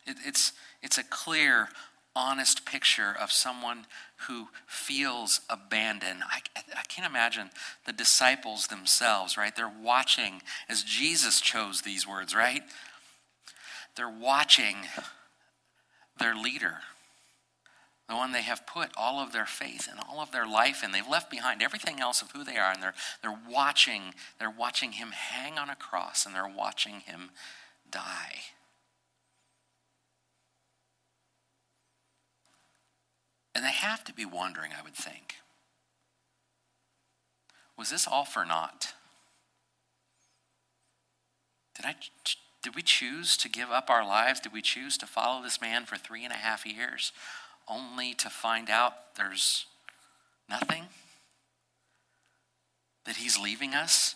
It, 0.05 0.17
it's, 0.25 0.53
it's 0.81 0.97
a 0.97 1.03
clear, 1.03 1.69
honest 2.15 2.65
picture 2.65 3.15
of 3.19 3.31
someone 3.31 3.85
who 4.27 4.47
feels 4.65 5.41
abandoned. 5.49 6.21
I, 6.27 6.39
I 6.75 6.83
can't 6.87 7.09
imagine 7.09 7.49
the 7.85 7.93
disciples 7.93 8.67
themselves, 8.67 9.37
right? 9.37 9.55
They're 9.55 9.71
watching 9.81 10.41
as 10.67 10.83
Jesus 10.83 11.39
chose 11.41 11.81
these 11.81 12.07
words, 12.07 12.35
right? 12.35 12.63
They're 13.95 14.09
watching 14.09 14.77
their 16.19 16.35
leader 16.35 16.79
the 18.07 18.15
one 18.15 18.31
they 18.31 18.41
have 18.41 18.65
put 18.65 18.89
all 18.95 19.19
of 19.19 19.33
their 19.33 19.45
faith 19.45 19.87
and 19.89 19.99
all 20.09 20.21
of 20.21 20.31
their 20.31 20.47
life 20.47 20.83
in. 20.83 20.91
They've 20.91 21.07
left 21.07 21.29
behind 21.29 21.61
everything 21.61 21.99
else 21.99 22.21
of 22.21 22.31
who 22.31 22.43
they 22.43 22.57
are, 22.57 22.71
and 22.71 22.81
they're, 22.81 22.93
they're 23.21 23.39
watching, 23.49 24.13
they're 24.39 24.49
watching 24.49 24.93
him 24.93 25.11
hang 25.11 25.57
on 25.57 25.69
a 25.69 25.75
cross 25.75 26.25
and 26.25 26.33
they're 26.33 26.47
watching 26.47 27.01
him 27.01 27.31
die. 27.91 28.35
And 33.53 33.65
they 33.65 33.71
have 33.71 34.03
to 34.05 34.13
be 34.13 34.23
wondering, 34.23 34.71
I 34.77 34.83
would 34.83 34.93
think. 34.93 35.35
Was 37.77 37.89
this 37.89 38.07
all 38.07 38.23
for 38.23 38.45
naught? 38.45 38.93
Did 41.75 41.85
I 41.85 41.95
did 42.63 42.75
we 42.75 42.81
choose 42.81 43.37
to 43.37 43.49
give 43.49 43.71
up 43.71 43.89
our 43.89 44.05
lives? 44.05 44.39
Did 44.39 44.51
we 44.51 44.61
choose 44.61 44.97
to 44.97 45.05
follow 45.05 45.41
this 45.41 45.61
man 45.61 45.85
for 45.85 45.95
three 45.95 46.23
and 46.23 46.33
a 46.33 46.37
half 46.37 46.65
years? 46.65 47.11
Only 47.67 48.13
to 48.15 48.29
find 48.29 48.69
out 48.69 49.15
there's 49.15 49.65
nothing? 50.49 50.83
That 53.05 53.17
he's 53.17 53.39
leaving 53.39 53.73
us? 53.73 54.15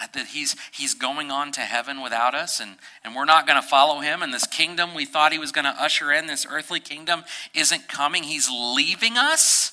Uh, 0.00 0.06
that 0.14 0.26
he's, 0.26 0.54
he's 0.72 0.94
going 0.94 1.30
on 1.30 1.50
to 1.52 1.60
heaven 1.60 2.00
without 2.00 2.34
us 2.34 2.60
and, 2.60 2.76
and 3.02 3.16
we're 3.16 3.24
not 3.24 3.46
going 3.46 3.60
to 3.60 3.66
follow 3.66 4.00
him, 4.00 4.22
and 4.22 4.32
this 4.32 4.46
kingdom 4.46 4.94
we 4.94 5.04
thought 5.04 5.32
he 5.32 5.38
was 5.38 5.50
going 5.50 5.64
to 5.64 5.82
usher 5.82 6.12
in, 6.12 6.26
this 6.26 6.46
earthly 6.48 6.78
kingdom, 6.78 7.24
isn't 7.52 7.88
coming. 7.88 8.22
He's 8.22 8.48
leaving 8.48 9.16
us? 9.16 9.72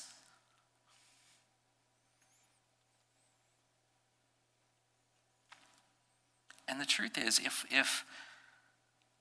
And 6.68 6.80
the 6.80 6.86
truth 6.86 7.16
is, 7.16 7.38
if, 7.38 7.64
if 7.70 8.04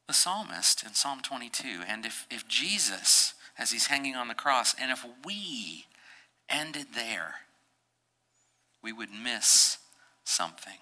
the 0.07 0.13
psalmist 0.13 0.83
in 0.83 0.93
Psalm 0.93 1.21
22. 1.21 1.81
And 1.87 2.05
if, 2.05 2.27
if 2.29 2.47
Jesus, 2.47 3.33
as 3.57 3.71
he's 3.71 3.87
hanging 3.87 4.15
on 4.15 4.27
the 4.27 4.33
cross, 4.33 4.75
and 4.79 4.91
if 4.91 5.05
we 5.25 5.85
ended 6.49 6.87
there, 6.93 7.35
we 8.83 8.93
would 8.93 9.09
miss 9.11 9.79
something. 10.23 10.77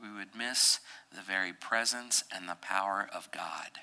We 0.00 0.10
would 0.12 0.34
miss 0.36 0.80
the 1.14 1.22
very 1.22 1.52
presence 1.52 2.24
and 2.34 2.48
the 2.48 2.56
power 2.56 3.08
of 3.14 3.30
God. 3.30 3.80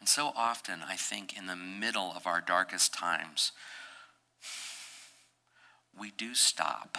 And 0.00 0.08
so 0.08 0.32
often, 0.36 0.80
I 0.86 0.96
think, 0.96 1.38
in 1.38 1.46
the 1.46 1.56
middle 1.56 2.12
of 2.14 2.26
our 2.26 2.40
darkest 2.40 2.92
times, 2.92 3.52
we 5.98 6.10
do 6.10 6.34
stop 6.34 6.98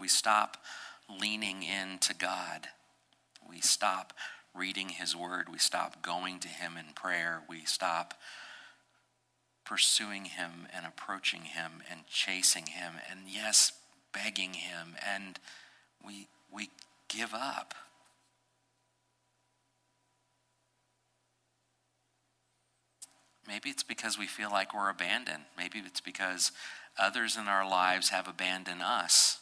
We 0.00 0.08
stop 0.08 0.58
leaning 1.08 1.62
into 1.62 2.14
God. 2.14 2.68
We 3.48 3.60
stop 3.60 4.12
reading 4.54 4.90
His 4.90 5.14
Word. 5.14 5.48
We 5.50 5.58
stop 5.58 6.02
going 6.02 6.38
to 6.40 6.48
Him 6.48 6.76
in 6.76 6.94
prayer. 6.94 7.42
We 7.48 7.64
stop 7.64 8.14
pursuing 9.64 10.26
Him 10.26 10.68
and 10.74 10.86
approaching 10.86 11.42
Him 11.42 11.82
and 11.90 12.06
chasing 12.06 12.66
Him 12.66 12.94
and, 13.10 13.20
yes, 13.26 13.72
begging 14.12 14.54
Him. 14.54 14.96
And 15.04 15.38
we, 16.04 16.28
we 16.52 16.70
give 17.08 17.34
up. 17.34 17.74
Maybe 23.46 23.70
it's 23.70 23.84
because 23.84 24.18
we 24.18 24.26
feel 24.26 24.50
like 24.50 24.74
we're 24.74 24.90
abandoned. 24.90 25.44
Maybe 25.56 25.78
it's 25.78 26.00
because 26.00 26.50
others 26.98 27.36
in 27.36 27.46
our 27.46 27.68
lives 27.68 28.08
have 28.08 28.26
abandoned 28.26 28.82
us. 28.82 29.38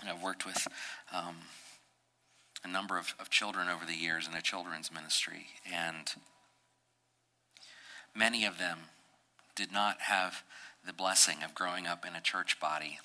And 0.00 0.10
I've 0.10 0.22
worked 0.22 0.44
with 0.44 0.66
um, 1.12 1.36
a 2.64 2.68
number 2.68 2.98
of, 2.98 3.14
of 3.18 3.30
children 3.30 3.68
over 3.68 3.84
the 3.84 3.94
years 3.94 4.26
in 4.26 4.34
a 4.34 4.42
children's 4.42 4.92
ministry, 4.92 5.46
and 5.72 6.12
many 8.14 8.44
of 8.44 8.58
them 8.58 8.78
did 9.54 9.72
not 9.72 10.00
have 10.02 10.42
the 10.86 10.92
blessing 10.92 11.42
of 11.44 11.54
growing 11.54 11.86
up 11.86 12.04
in 12.06 12.14
a 12.14 12.20
church 12.20 12.58
body. 12.60 12.98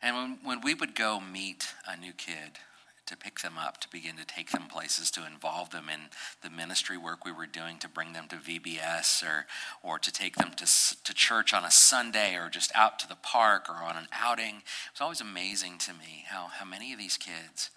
And 0.00 0.16
when, 0.16 0.38
when 0.42 0.60
we 0.60 0.74
would 0.74 0.94
go 0.94 1.20
meet 1.20 1.68
a 1.86 1.96
new 1.96 2.12
kid, 2.12 2.58
to 3.06 3.16
pick 3.16 3.40
them 3.40 3.54
up, 3.58 3.80
to 3.80 3.88
begin 3.90 4.16
to 4.16 4.24
take 4.24 4.50
them 4.50 4.66
places, 4.66 5.10
to 5.10 5.26
involve 5.26 5.70
them 5.70 5.88
in 5.92 6.08
the 6.42 6.50
ministry 6.50 6.96
work 6.96 7.24
we 7.24 7.32
were 7.32 7.46
doing, 7.46 7.78
to 7.78 7.88
bring 7.88 8.12
them 8.12 8.26
to 8.28 8.36
VBS 8.36 9.22
or, 9.22 9.46
or 9.82 9.98
to 9.98 10.10
take 10.10 10.36
them 10.36 10.52
to, 10.56 10.64
to 11.04 11.14
church 11.14 11.52
on 11.52 11.64
a 11.64 11.70
Sunday 11.70 12.34
or 12.36 12.48
just 12.48 12.72
out 12.74 12.98
to 12.98 13.08
the 13.08 13.16
park 13.16 13.68
or 13.68 13.82
on 13.82 13.96
an 13.96 14.08
outing. 14.12 14.56
It 14.56 14.92
was 14.94 15.00
always 15.00 15.20
amazing 15.20 15.78
to 15.78 15.92
me 15.92 16.24
how, 16.28 16.46
how 16.46 16.64
many 16.64 16.92
of 16.92 16.98
these 16.98 17.18
kids, 17.18 17.70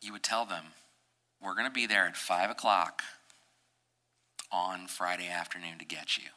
you 0.00 0.12
would 0.12 0.22
tell 0.22 0.44
them, 0.44 0.66
we're 1.42 1.54
going 1.54 1.66
to 1.66 1.72
be 1.72 1.86
there 1.86 2.06
at 2.06 2.16
5 2.16 2.50
o'clock 2.50 3.02
on 4.52 4.86
Friday 4.86 5.28
afternoon 5.28 5.78
to 5.78 5.84
get 5.84 6.16
you. 6.16 6.30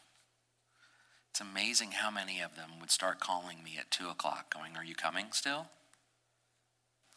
It's 1.30 1.40
amazing 1.40 1.92
how 1.92 2.10
many 2.10 2.42
of 2.42 2.56
them 2.56 2.72
would 2.80 2.92
start 2.92 3.20
calling 3.20 3.64
me 3.64 3.78
at 3.80 3.92
2 3.92 4.10
o'clock, 4.10 4.54
going, 4.54 4.76
Are 4.76 4.84
you 4.84 4.96
coming 4.96 5.28
still? 5.32 5.68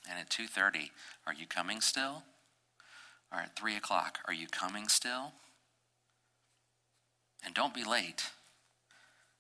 And 0.09 0.19
at 0.19 0.31
2.30, 0.31 0.91
Are 1.27 1.35
you 1.35 1.47
coming 1.47 1.81
still? 1.81 2.25
Or 3.33 3.39
at 3.39 3.57
3 3.57 3.77
o'clock, 3.77 4.19
Are 4.27 4.35
you 4.35 4.47
coming 4.49 4.89
still? 4.89 5.33
And 7.45 7.55
don't 7.55 7.75
be 7.75 7.85
late. 7.85 8.31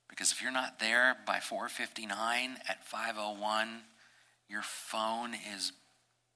Because 0.08 0.30
if 0.30 0.42
you're 0.42 0.50
not 0.50 0.78
there 0.78 1.16
by 1.24 1.38
4:59 1.38 2.58
at 2.68 2.84
5:01, 2.84 3.84
your 4.46 4.62
phone 4.62 5.34
is 5.34 5.72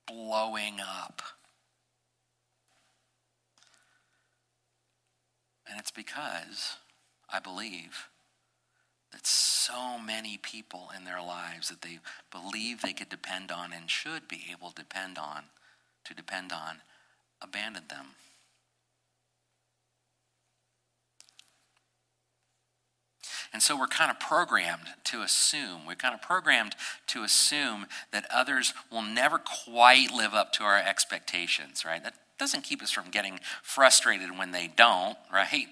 blowing 0.06 0.80
up. 0.80 1.20
And 5.66 5.78
it's 5.78 5.90
because 5.90 6.76
I 7.28 7.38
believe 7.40 8.08
that 9.16 9.26
so 9.26 9.98
many 9.98 10.36
people 10.36 10.90
in 10.94 11.06
their 11.06 11.22
lives 11.22 11.70
that 11.70 11.80
they 11.80 12.00
believe 12.30 12.82
they 12.82 12.92
could 12.92 13.08
depend 13.08 13.50
on 13.50 13.72
and 13.72 13.88
should 13.88 14.28
be 14.28 14.44
able 14.52 14.68
to 14.68 14.82
depend 14.82 15.16
on 15.16 15.44
to 16.04 16.12
depend 16.12 16.52
on 16.52 16.82
abandoned 17.40 17.88
them. 17.88 18.08
And 23.54 23.62
so 23.62 23.78
we're 23.78 23.86
kind 23.86 24.10
of 24.10 24.20
programmed 24.20 24.88
to 25.04 25.22
assume, 25.22 25.86
we're 25.86 25.94
kind 25.94 26.14
of 26.14 26.20
programmed 26.20 26.76
to 27.06 27.22
assume 27.22 27.86
that 28.12 28.26
others 28.30 28.74
will 28.92 29.00
never 29.00 29.38
quite 29.38 30.12
live 30.12 30.34
up 30.34 30.52
to 30.54 30.64
our 30.64 30.76
expectations, 30.76 31.86
right? 31.86 32.04
That 32.04 32.16
doesn't 32.38 32.64
keep 32.64 32.82
us 32.82 32.90
from 32.90 33.08
getting 33.10 33.40
frustrated 33.62 34.36
when 34.36 34.50
they 34.50 34.66
don't, 34.76 35.16
right? 35.32 35.68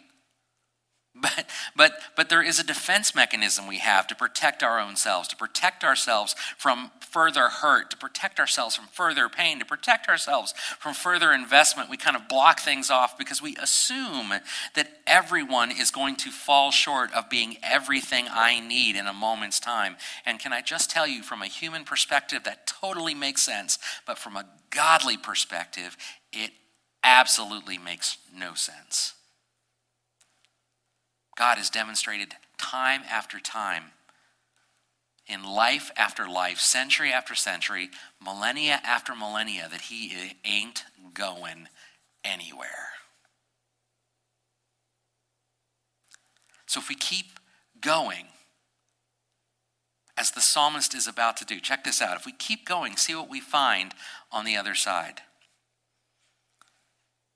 But, 1.17 1.49
but, 1.77 1.93
but 2.17 2.29
there 2.29 2.43
is 2.43 2.59
a 2.59 2.65
defense 2.65 3.15
mechanism 3.15 3.69
we 3.69 3.79
have 3.79 4.09
to 4.09 4.17
protect 4.17 4.65
our 4.65 4.81
own 4.81 4.97
selves, 4.97 5.29
to 5.29 5.37
protect 5.37 5.85
ourselves 5.85 6.35
from 6.59 6.91
further 6.99 7.49
hurt, 7.49 7.91
to 7.91 7.97
protect 7.97 8.41
ourselves 8.41 8.75
from 8.75 8.87
further 8.87 9.29
pain, 9.29 9.61
to 9.61 9.65
protect 9.65 10.09
ourselves 10.09 10.53
from 10.81 10.93
further 10.93 11.33
investment. 11.33 11.89
We 11.89 11.97
kind 11.97 12.17
of 12.17 12.29
block 12.29 12.59
things 12.59 12.91
off 12.91 13.17
because 13.17 13.41
we 13.41 13.55
assume 13.63 14.33
that 14.75 14.89
everyone 15.07 15.71
is 15.71 15.93
going 15.93 16.17
to 16.17 16.31
fall 16.31 16.73
short 16.73 17.13
of 17.13 17.31
being 17.31 17.59
everything 17.63 18.27
I 18.29 18.59
need 18.59 18.97
in 18.97 19.07
a 19.07 19.13
moment's 19.13 19.61
time. 19.61 19.97
And 20.27 20.41
can 20.41 20.53
I 20.53 20.63
just 20.63 20.91
tell 20.91 21.07
you, 21.07 21.23
from 21.23 21.43
a 21.43 21.47
human 21.47 21.85
perspective, 21.85 22.43
that 22.43 22.67
totally 22.67 23.15
makes 23.15 23.43
sense. 23.43 23.79
But 24.05 24.19
from 24.19 24.37
a 24.37 24.47
godly 24.71 25.17
perspective, 25.17 25.97
it 26.33 26.51
absolutely 27.05 27.79
makes 27.79 28.19
no 28.35 28.55
sense. 28.55 29.15
God 31.37 31.59
has 31.59 31.71
demonstrated 31.71 32.35
time 32.59 33.03
after 33.11 33.41
time 33.41 33.85
in 35.27 35.43
life 35.43 35.91
after 35.97 36.29
life, 36.29 36.59
century 36.59 37.13
after 37.13 37.35
century, 37.35 37.91
millennia 38.23 38.81
after 38.85 39.15
millennia, 39.15 39.69
that 39.71 39.83
He 39.83 40.37
ain't 40.45 40.85
going 41.15 41.69
anywhere. 42.25 42.89
So 46.67 46.81
if 46.81 46.89
we 46.89 46.95
keep 46.95 47.39
going, 47.81 48.27
as 50.17 50.31
the 50.31 50.41
psalmist 50.41 50.95
is 50.95 51.07
about 51.07 51.37
to 51.39 51.45
do, 51.45 51.59
check 51.59 51.85
this 51.85 52.01
out. 52.01 52.17
If 52.17 52.27
we 52.27 52.33
keep 52.33 52.67
going, 52.67 52.97
see 52.97 53.15
what 53.15 53.31
we 53.31 53.41
find 53.41 53.93
on 54.31 54.45
the 54.45 54.57
other 54.57 54.75
side. 54.75 55.23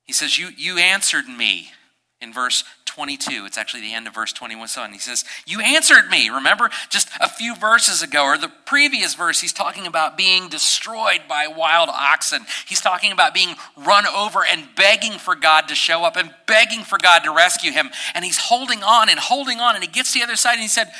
He 0.05 0.13
says, 0.13 0.39
You, 0.39 0.49
you 0.57 0.79
answered 0.79 1.29
me 1.29 1.73
in 2.21 2.33
verse 2.33 2.65
22. 2.87 3.45
It's 3.47 3.57
actually 3.57 3.83
the 3.83 3.95
end 3.95 4.09
of 4.09 4.15
verse 4.15 4.33
21. 4.33 4.67
So, 4.69 4.83
and 4.83 4.93
he 4.93 4.99
says, 4.99 5.25
You 5.47 5.61
answered 5.61 6.09
me. 6.11 6.29
Remember, 6.31 6.69
just 6.89 7.09
a 7.21 7.29
few 7.29 7.55
verses 7.55 8.03
ago, 8.03 8.25
or 8.25 8.37
the 8.37 8.51
previous 8.65 9.15
verse, 9.15 9.41
he's 9.41 9.53
talking 9.53 9.87
about 9.87 10.17
being 10.17 10.49
destroyed 10.49 11.21
by 11.29 11.47
wild 11.47 11.91
oxen. 11.91 12.45
He's 12.67 12.81
talking 12.81 13.13
about 13.13 13.35
being 13.35 13.55
run 13.77 14.07
over 14.07 14.45
and 14.45 14.67
begging 14.75 15.13
for 15.13 15.37
God 15.37 15.69
to 15.69 15.77
show 15.77 16.03
up 16.03 16.17
and 16.17 16.35
begging 16.47 16.83
for 16.83 16.99
God 16.99 17.21
to 17.21 17.33
rescue 17.33 17.71
him. 17.71 17.91
And 18.15 18.25
he's 18.25 18.39
holding 18.39 18.83
on 18.83 19.09
and 19.09 19.19
holding 19.19 19.61
on. 19.61 19.77
And 19.77 19.85
he 19.85 19.91
gets 19.91 20.13
to 20.13 20.19
the 20.19 20.25
other 20.25 20.37
side 20.37 20.55
and 20.55 20.63
he 20.63 20.69
said, 20.69 20.91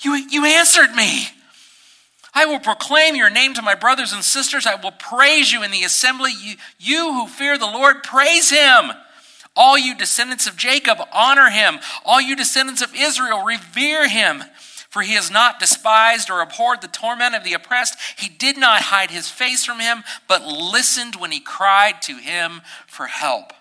You, 0.00 0.14
you 0.14 0.46
answered 0.46 0.92
me. 0.92 1.26
I 2.32 2.44
will 2.44 2.60
proclaim 2.60 3.16
your 3.16 3.30
name 3.30 3.54
to 3.54 3.62
my 3.62 3.74
brothers 3.74 4.12
and 4.12 4.22
sisters. 4.22 4.66
I 4.66 4.74
will 4.74 4.92
praise 4.92 5.52
you 5.52 5.62
in 5.62 5.70
the 5.70 5.84
assembly. 5.84 6.32
You, 6.38 6.56
you 6.78 7.12
who 7.12 7.26
fear 7.26 7.58
the 7.58 7.66
Lord, 7.66 8.02
praise 8.02 8.50
him. 8.50 8.92
All 9.56 9.78
you 9.78 9.96
descendants 9.96 10.46
of 10.46 10.56
Jacob, 10.56 10.98
honor 11.12 11.50
him. 11.50 11.78
All 12.04 12.20
you 12.20 12.36
descendants 12.36 12.82
of 12.82 12.94
Israel, 12.94 13.42
revere 13.42 14.08
him. 14.08 14.44
For 14.90 15.02
he 15.02 15.14
has 15.14 15.30
not 15.30 15.58
despised 15.58 16.30
or 16.30 16.40
abhorred 16.40 16.80
the 16.80 16.88
torment 16.88 17.34
of 17.34 17.44
the 17.44 17.54
oppressed. 17.54 17.96
He 18.16 18.28
did 18.28 18.56
not 18.56 18.82
hide 18.82 19.10
his 19.10 19.28
face 19.28 19.64
from 19.64 19.80
him, 19.80 20.04
but 20.28 20.46
listened 20.46 21.16
when 21.16 21.32
he 21.32 21.40
cried 21.40 22.00
to 22.02 22.16
him 22.16 22.62
for 22.86 23.06
help. 23.06 23.52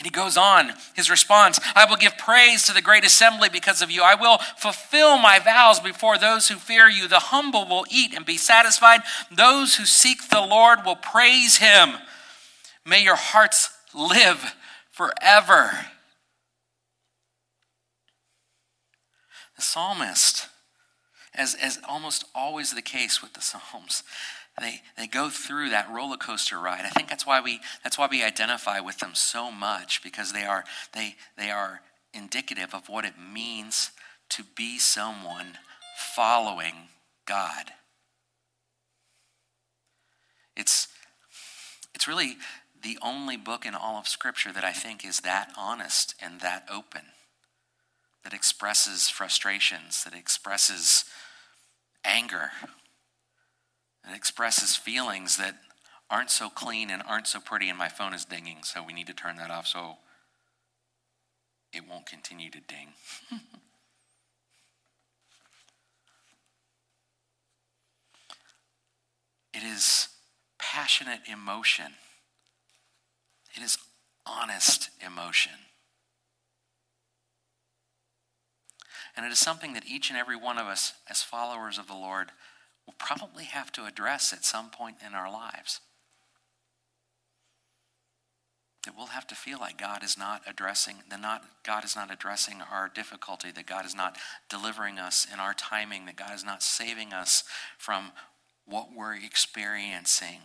And 0.00 0.06
he 0.06 0.10
goes 0.10 0.38
on, 0.38 0.72
his 0.94 1.10
response 1.10 1.60
I 1.74 1.84
will 1.84 1.98
give 1.98 2.16
praise 2.16 2.62
to 2.64 2.72
the 2.72 2.80
great 2.80 3.04
assembly 3.04 3.50
because 3.50 3.82
of 3.82 3.90
you. 3.90 4.02
I 4.02 4.14
will 4.14 4.38
fulfill 4.56 5.18
my 5.18 5.38
vows 5.38 5.78
before 5.78 6.16
those 6.16 6.48
who 6.48 6.54
fear 6.54 6.88
you. 6.88 7.06
The 7.06 7.18
humble 7.18 7.66
will 7.66 7.84
eat 7.90 8.14
and 8.14 8.24
be 8.24 8.38
satisfied. 8.38 9.00
Those 9.30 9.76
who 9.76 9.84
seek 9.84 10.30
the 10.30 10.40
Lord 10.40 10.86
will 10.86 10.96
praise 10.96 11.58
him. 11.58 11.96
May 12.86 13.04
your 13.04 13.16
hearts 13.16 13.68
live 13.94 14.54
forever. 14.90 15.86
The 19.56 19.62
psalmist, 19.62 20.48
as, 21.34 21.54
as 21.54 21.78
almost 21.88 22.24
always 22.34 22.74
the 22.74 22.82
case 22.82 23.22
with 23.22 23.34
the 23.34 23.40
Psalms, 23.40 24.02
they, 24.58 24.82
they 24.96 25.06
go 25.06 25.30
through 25.30 25.70
that 25.70 25.90
roller 25.90 26.16
coaster 26.16 26.58
ride. 26.58 26.84
I 26.84 26.90
think 26.90 27.08
that's 27.08 27.26
why 27.26 27.40
we 27.40 27.60
that's 27.82 27.98
why 27.98 28.08
we 28.10 28.22
identify 28.22 28.80
with 28.80 28.98
them 28.98 29.14
so 29.14 29.50
much 29.50 30.02
because 30.02 30.32
they 30.32 30.44
are 30.44 30.64
they 30.92 31.16
they 31.38 31.50
are 31.50 31.80
indicative 32.12 32.74
of 32.74 32.88
what 32.88 33.04
it 33.04 33.14
means 33.18 33.90
to 34.30 34.44
be 34.56 34.78
someone 34.78 35.58
following 35.96 36.88
God. 37.26 37.72
It's 40.56 40.88
it's 41.94 42.08
really 42.08 42.36
the 42.82 42.98
only 43.02 43.36
book 43.36 43.66
in 43.66 43.74
all 43.74 43.98
of 43.98 44.08
Scripture 44.08 44.52
that 44.52 44.64
I 44.64 44.72
think 44.72 45.04
is 45.04 45.20
that 45.20 45.52
honest 45.56 46.14
and 46.20 46.40
that 46.40 46.66
open, 46.70 47.02
that 48.24 48.32
expresses 48.32 49.10
frustrations, 49.10 50.04
that 50.04 50.14
expresses 50.14 51.04
anger, 52.04 52.52
that 54.04 54.16
expresses 54.16 54.76
feelings 54.76 55.36
that 55.36 55.56
aren't 56.08 56.30
so 56.30 56.48
clean 56.48 56.90
and 56.90 57.02
aren't 57.06 57.26
so 57.26 57.40
pretty, 57.40 57.68
and 57.68 57.78
my 57.78 57.88
phone 57.88 58.14
is 58.14 58.24
dinging, 58.24 58.62
so 58.62 58.82
we 58.82 58.92
need 58.92 59.06
to 59.06 59.14
turn 59.14 59.36
that 59.36 59.50
off 59.50 59.66
so 59.66 59.98
it 61.72 61.82
won't 61.88 62.06
continue 62.06 62.50
to 62.50 62.60
ding. 62.60 62.88
it 69.54 69.62
is 69.62 70.08
passionate 70.58 71.20
emotion 71.30 71.92
it 73.60 73.64
is 73.64 73.78
honest 74.26 74.90
emotion. 75.04 75.52
And 79.16 79.26
it 79.26 79.32
is 79.32 79.38
something 79.38 79.74
that 79.74 79.86
each 79.86 80.08
and 80.08 80.18
every 80.18 80.36
one 80.36 80.56
of 80.56 80.66
us, 80.66 80.94
as 81.08 81.22
followers 81.22 81.78
of 81.78 81.86
the 81.86 81.94
Lord, 81.94 82.30
will 82.86 82.94
probably 82.98 83.44
have 83.44 83.70
to 83.72 83.84
address 83.84 84.32
at 84.32 84.44
some 84.44 84.70
point 84.70 84.96
in 85.06 85.14
our 85.14 85.30
lives. 85.30 85.80
That 88.84 88.96
we'll 88.96 89.08
have 89.08 89.26
to 89.26 89.34
feel 89.34 89.58
like 89.58 89.76
God 89.76 90.02
is 90.02 90.16
not 90.16 90.42
addressing 90.46 90.96
that 91.10 91.20
not 91.20 91.44
God 91.62 91.84
is 91.84 91.94
not 91.94 92.10
addressing 92.10 92.62
our 92.62 92.88
difficulty, 92.88 93.50
that 93.50 93.66
God 93.66 93.84
is 93.84 93.94
not 93.94 94.16
delivering 94.48 94.98
us 94.98 95.26
in 95.30 95.38
our 95.38 95.52
timing, 95.52 96.06
that 96.06 96.16
God 96.16 96.34
is 96.34 96.44
not 96.44 96.62
saving 96.62 97.12
us 97.12 97.44
from 97.76 98.12
what 98.64 98.88
we're 98.96 99.16
experiencing. 99.16 100.40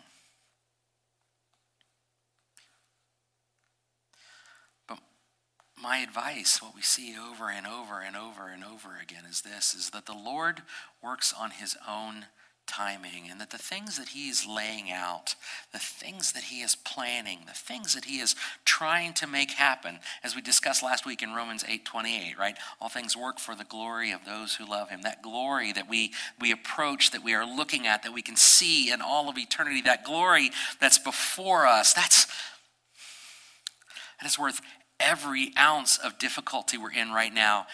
My 5.81 5.97
advice, 5.97 6.61
what 6.61 6.75
we 6.75 6.81
see 6.81 7.15
over 7.17 7.49
and 7.49 7.67
over 7.67 8.01
and 8.01 8.15
over 8.15 8.47
and 8.47 8.63
over 8.63 8.97
again 9.01 9.23
is 9.29 9.41
this 9.41 9.73
is 9.73 9.89
that 9.91 10.05
the 10.05 10.13
Lord 10.13 10.61
works 11.01 11.33
on 11.37 11.51
his 11.51 11.75
own 11.87 12.27
timing 12.67 13.29
and 13.29 13.39
that 13.39 13.51
the 13.51 13.57
things 13.57 13.97
that 13.97 14.09
he 14.09 14.29
is 14.29 14.47
laying 14.47 14.91
out, 14.91 15.35
the 15.71 15.79
things 15.79 16.31
that 16.31 16.45
he 16.45 16.61
is 16.61 16.75
planning, 16.75 17.39
the 17.45 17.53
things 17.53 17.93
that 17.93 18.05
he 18.05 18.19
is 18.19 18.35
trying 18.63 19.13
to 19.13 19.27
make 19.27 19.51
happen, 19.51 19.99
as 20.23 20.35
we 20.35 20.41
discussed 20.41 20.81
last 20.81 21.05
week 21.05 21.21
in 21.21 21.33
Romans 21.33 21.63
8:28, 21.63 22.37
right? 22.37 22.57
All 22.79 22.89
things 22.89 23.15
work 23.15 23.39
for 23.39 23.53
the 23.53 23.63
glory 23.63 24.11
of 24.11 24.25
those 24.25 24.55
who 24.55 24.65
love 24.65 24.89
him. 24.89 25.03
That 25.03 25.21
glory 25.21 25.71
that 25.73 25.87
we 25.87 26.13
we 26.39 26.51
approach, 26.51 27.11
that 27.11 27.23
we 27.23 27.35
are 27.35 27.45
looking 27.45 27.85
at, 27.85 28.03
that 28.03 28.13
we 28.13 28.21
can 28.21 28.35
see 28.35 28.91
in 28.91 29.01
all 29.01 29.29
of 29.29 29.37
eternity, 29.37 29.81
that 29.81 30.03
glory 30.03 30.51
that's 30.79 30.97
before 30.97 31.67
us. 31.67 31.93
That's 31.93 32.25
that 34.19 34.25
is 34.25 34.39
worth 34.39 34.61
every 34.99 35.53
ounce 35.57 35.97
of 35.97 36.17
difficulty 36.17 36.77
we're 36.77 36.91
in 36.91 37.11
right 37.11 37.33
now, 37.33 37.67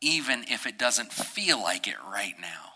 even 0.00 0.44
if 0.48 0.66
it 0.66 0.78
doesn't 0.78 1.12
feel 1.12 1.60
like 1.60 1.86
it 1.86 1.96
right 2.10 2.34
now. 2.40 2.72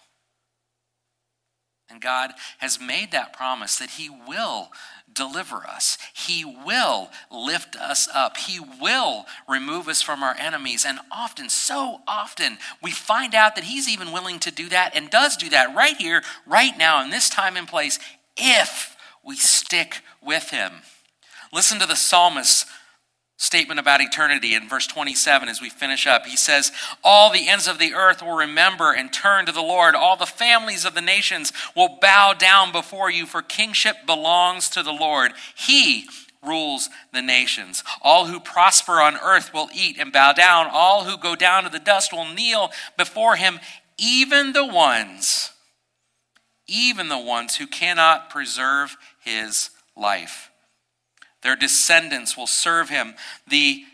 And 1.92 2.00
God 2.00 2.30
has 2.58 2.80
made 2.80 3.12
that 3.12 3.34
promise 3.34 3.76
that 3.76 3.90
He 3.90 4.08
will 4.08 4.70
deliver 5.12 5.56
us. 5.56 5.98
He 6.14 6.42
will 6.42 7.10
lift 7.30 7.76
us 7.76 8.08
up. 8.14 8.38
He 8.38 8.58
will 8.58 9.26
remove 9.46 9.88
us 9.88 10.00
from 10.00 10.22
our 10.22 10.34
enemies. 10.38 10.86
And 10.88 11.00
often, 11.10 11.50
so 11.50 12.00
often, 12.08 12.56
we 12.82 12.92
find 12.92 13.34
out 13.34 13.56
that 13.56 13.64
He's 13.64 13.90
even 13.90 14.10
willing 14.10 14.38
to 14.38 14.50
do 14.50 14.70
that 14.70 14.96
and 14.96 15.10
does 15.10 15.36
do 15.36 15.50
that 15.50 15.76
right 15.76 15.96
here, 15.96 16.22
right 16.46 16.76
now, 16.78 17.04
in 17.04 17.10
this 17.10 17.28
time 17.28 17.58
and 17.58 17.68
place, 17.68 17.98
if 18.38 18.96
we 19.22 19.36
stick 19.36 20.00
with 20.22 20.48
Him. 20.48 20.72
Listen 21.52 21.78
to 21.78 21.86
the 21.86 21.94
psalmist's 21.94 22.64
statement 23.42 23.80
about 23.80 24.00
eternity 24.00 24.54
in 24.54 24.68
verse 24.68 24.86
27 24.86 25.48
as 25.48 25.60
we 25.60 25.68
finish 25.68 26.06
up. 26.06 26.26
He 26.26 26.36
says, 26.36 26.70
All 27.02 27.28
the 27.28 27.48
ends 27.48 27.66
of 27.66 27.80
the 27.80 27.92
earth 27.92 28.22
will 28.22 28.36
remember 28.36 28.92
and 28.92 29.12
turn 29.12 29.46
to 29.46 29.52
the 29.52 29.60
Lord. 29.60 29.96
All 29.96 30.16
the 30.16 30.26
families 30.26 30.84
of 30.84 30.94
the 30.94 31.00
nations 31.00 31.52
will 31.74 31.98
bow 32.00 32.34
down 32.34 32.70
before 32.70 33.10
you, 33.10 33.26
for 33.26 33.42
kingship 33.42 34.06
belongs 34.06 34.68
to 34.70 34.84
the 34.84 34.92
Lord. 34.92 35.32
He 35.56 36.06
rules 36.40 36.88
the 37.12 37.20
nations. 37.20 37.82
All 38.00 38.26
who 38.26 38.38
prosper 38.38 39.00
on 39.00 39.16
earth 39.16 39.52
will 39.52 39.68
eat 39.74 39.98
and 39.98 40.12
bow 40.12 40.32
down. 40.32 40.68
All 40.70 41.04
who 41.04 41.18
go 41.18 41.34
down 41.34 41.64
to 41.64 41.68
the 41.68 41.80
dust 41.80 42.12
will 42.12 42.32
kneel 42.32 42.70
before 42.96 43.34
him, 43.34 43.58
even 43.98 44.52
the 44.52 44.66
ones, 44.66 45.50
even 46.68 47.08
the 47.08 47.18
ones 47.18 47.56
who 47.56 47.66
cannot 47.66 48.30
preserve 48.30 48.96
his 49.18 49.70
life. 49.96 50.51
Their 51.42 51.56
descendants 51.56 52.36
will 52.36 52.46
serve 52.46 52.88
him. 52.88 53.14
The 53.48 53.84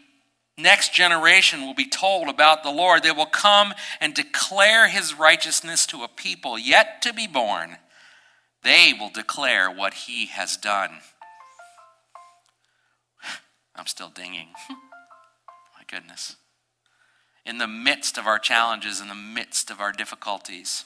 next 0.58 0.92
generation 0.92 1.62
will 1.62 1.74
be 1.74 1.88
told 1.88 2.28
about 2.28 2.62
the 2.62 2.70
Lord. 2.70 3.02
They 3.02 3.12
will 3.12 3.26
come 3.26 3.72
and 4.00 4.14
declare 4.14 4.88
his 4.88 5.14
righteousness 5.14 5.86
to 5.86 6.02
a 6.02 6.08
people 6.08 6.58
yet 6.58 7.00
to 7.02 7.12
be 7.14 7.26
born. 7.26 7.78
They 8.62 8.92
will 8.98 9.10
declare 9.10 9.70
what 9.70 9.94
he 9.94 10.26
has 10.26 10.56
done. 10.56 10.90
I'm 13.74 13.86
still 13.86 14.10
dinging. 14.10 14.48
My 14.68 15.84
goodness. 15.86 16.36
In 17.46 17.58
the 17.58 17.68
midst 17.68 18.18
of 18.18 18.26
our 18.26 18.38
challenges, 18.38 19.00
in 19.00 19.08
the 19.08 19.14
midst 19.14 19.70
of 19.70 19.80
our 19.80 19.92
difficulties, 19.92 20.84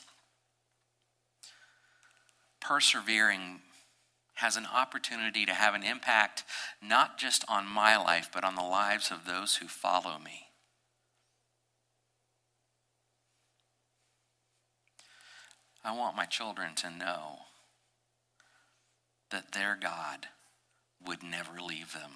persevering 2.60 3.62
has 4.42 4.56
an 4.56 4.66
opportunity 4.66 5.46
to 5.46 5.54
have 5.54 5.72
an 5.72 5.84
impact 5.84 6.42
not 6.82 7.16
just 7.16 7.44
on 7.46 7.64
my 7.64 7.96
life, 7.96 8.28
but 8.34 8.42
on 8.42 8.56
the 8.56 8.60
lives 8.60 9.12
of 9.12 9.24
those 9.24 9.56
who 9.56 9.68
follow 9.68 10.18
me. 10.18 10.48
I 15.84 15.96
want 15.96 16.16
my 16.16 16.24
children 16.24 16.74
to 16.76 16.90
know 16.90 17.38
that 19.30 19.52
their 19.52 19.78
God 19.80 20.26
would 21.06 21.22
never 21.22 21.60
leave 21.60 21.92
them. 21.92 22.10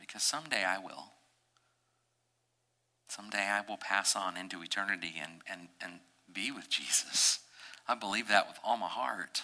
Because 0.00 0.22
someday 0.22 0.64
I 0.64 0.78
will. 0.78 1.12
Someday 3.06 3.46
I 3.50 3.60
will 3.68 3.76
pass 3.76 4.16
on 4.16 4.38
into 4.38 4.62
eternity 4.62 5.14
and, 5.22 5.42
and, 5.46 5.68
and 5.82 6.00
be 6.32 6.50
with 6.50 6.70
Jesus. 6.70 7.40
I 7.86 7.94
believe 7.94 8.28
that 8.28 8.48
with 8.48 8.56
all 8.64 8.78
my 8.78 8.88
heart. 8.88 9.42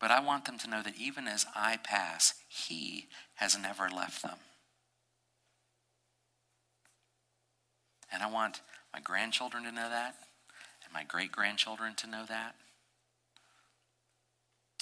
But 0.00 0.10
I 0.10 0.20
want 0.20 0.46
them 0.46 0.58
to 0.58 0.70
know 0.70 0.82
that 0.82 0.96
even 0.98 1.28
as 1.28 1.46
I 1.54 1.76
pass, 1.76 2.34
He 2.48 3.08
has 3.34 3.56
never 3.56 3.88
left 3.88 4.22
them. 4.22 4.38
And 8.10 8.22
I 8.22 8.26
want 8.26 8.62
my 8.92 9.00
grandchildren 9.00 9.64
to 9.64 9.72
know 9.72 9.88
that, 9.88 10.16
and 10.84 10.92
my 10.92 11.04
great 11.04 11.30
grandchildren 11.30 11.94
to 11.96 12.06
know 12.08 12.24
that 12.26 12.54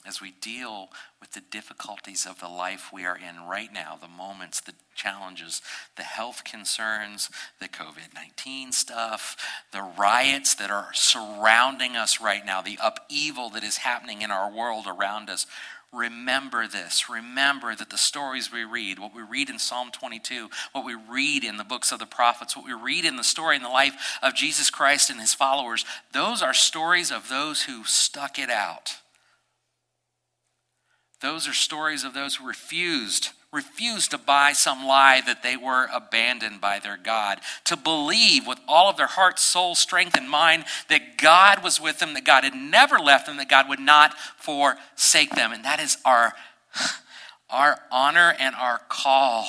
as 0.08 0.22
we 0.22 0.32
deal 0.40 0.88
with 1.20 1.32
the 1.32 1.40
difficulties 1.40 2.26
of 2.26 2.40
the 2.40 2.48
life 2.48 2.90
we 2.92 3.04
are 3.04 3.16
in 3.16 3.46
right 3.46 3.72
now, 3.72 3.98
the 4.00 4.08
moments, 4.08 4.60
the 4.60 4.72
challenges, 4.94 5.60
the 5.96 6.02
health 6.02 6.44
concerns, 6.44 7.30
the 7.60 7.68
COVID 7.68 8.14
19 8.14 8.72
stuff, 8.72 9.36
the 9.70 9.82
riots 9.82 10.54
that 10.54 10.70
are 10.70 10.88
surrounding 10.94 11.94
us 11.94 12.20
right 12.20 12.44
now, 12.44 12.62
the 12.62 12.78
upheaval 12.82 13.50
that 13.50 13.62
is 13.62 13.78
happening 13.78 14.22
in 14.22 14.30
our 14.30 14.50
world 14.50 14.86
around 14.86 15.28
us. 15.28 15.46
Remember 15.92 16.66
this. 16.66 17.08
Remember 17.08 17.74
that 17.74 17.88
the 17.88 17.96
stories 17.96 18.52
we 18.52 18.64
read, 18.64 18.98
what 18.98 19.14
we 19.14 19.22
read 19.22 19.48
in 19.48 19.58
Psalm 19.58 19.90
22, 19.90 20.50
what 20.72 20.84
we 20.84 20.94
read 20.94 21.44
in 21.44 21.56
the 21.56 21.64
books 21.64 21.92
of 21.92 21.98
the 21.98 22.06
prophets, 22.06 22.54
what 22.54 22.66
we 22.66 22.74
read 22.74 23.06
in 23.06 23.16
the 23.16 23.24
story 23.24 23.56
in 23.56 23.62
the 23.62 23.70
life 23.70 24.18
of 24.22 24.34
Jesus 24.34 24.68
Christ 24.68 25.08
and 25.08 25.20
his 25.20 25.32
followers, 25.32 25.86
those 26.12 26.42
are 26.42 26.52
stories 26.52 27.10
of 27.10 27.28
those 27.28 27.62
who 27.62 27.84
stuck 27.84 28.38
it 28.38 28.50
out 28.50 28.96
those 31.20 31.48
are 31.48 31.52
stories 31.52 32.04
of 32.04 32.14
those 32.14 32.36
who 32.36 32.46
refused, 32.46 33.30
refused 33.52 34.12
to 34.12 34.18
buy 34.18 34.52
some 34.52 34.86
lie 34.86 35.20
that 35.26 35.42
they 35.42 35.56
were 35.56 35.88
abandoned 35.92 36.60
by 36.60 36.78
their 36.78 36.96
God, 36.96 37.40
to 37.64 37.76
believe 37.76 38.46
with 38.46 38.60
all 38.68 38.88
of 38.88 38.96
their 38.96 39.06
heart, 39.06 39.38
soul, 39.38 39.74
strength, 39.74 40.16
and 40.16 40.30
mind 40.30 40.64
that 40.88 41.18
God 41.18 41.62
was 41.64 41.80
with 41.80 41.98
them, 41.98 42.14
that 42.14 42.24
God 42.24 42.44
had 42.44 42.54
never 42.54 42.98
left 42.98 43.26
them, 43.26 43.36
that 43.38 43.48
God 43.48 43.68
would 43.68 43.80
not 43.80 44.16
forsake 44.36 45.34
them. 45.34 45.52
And 45.52 45.64
that 45.64 45.80
is 45.80 45.96
our, 46.04 46.34
our 47.50 47.80
honor 47.90 48.34
and 48.38 48.54
our 48.54 48.80
call 48.88 49.48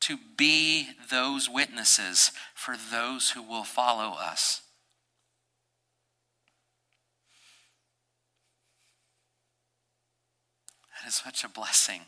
to 0.00 0.16
be 0.36 0.88
those 1.10 1.48
witnesses 1.48 2.32
for 2.54 2.74
those 2.90 3.30
who 3.30 3.42
will 3.42 3.64
follow 3.64 4.16
us. 4.18 4.62
That 11.00 11.08
is 11.08 11.14
such 11.14 11.44
a 11.44 11.48
blessing. 11.48 12.02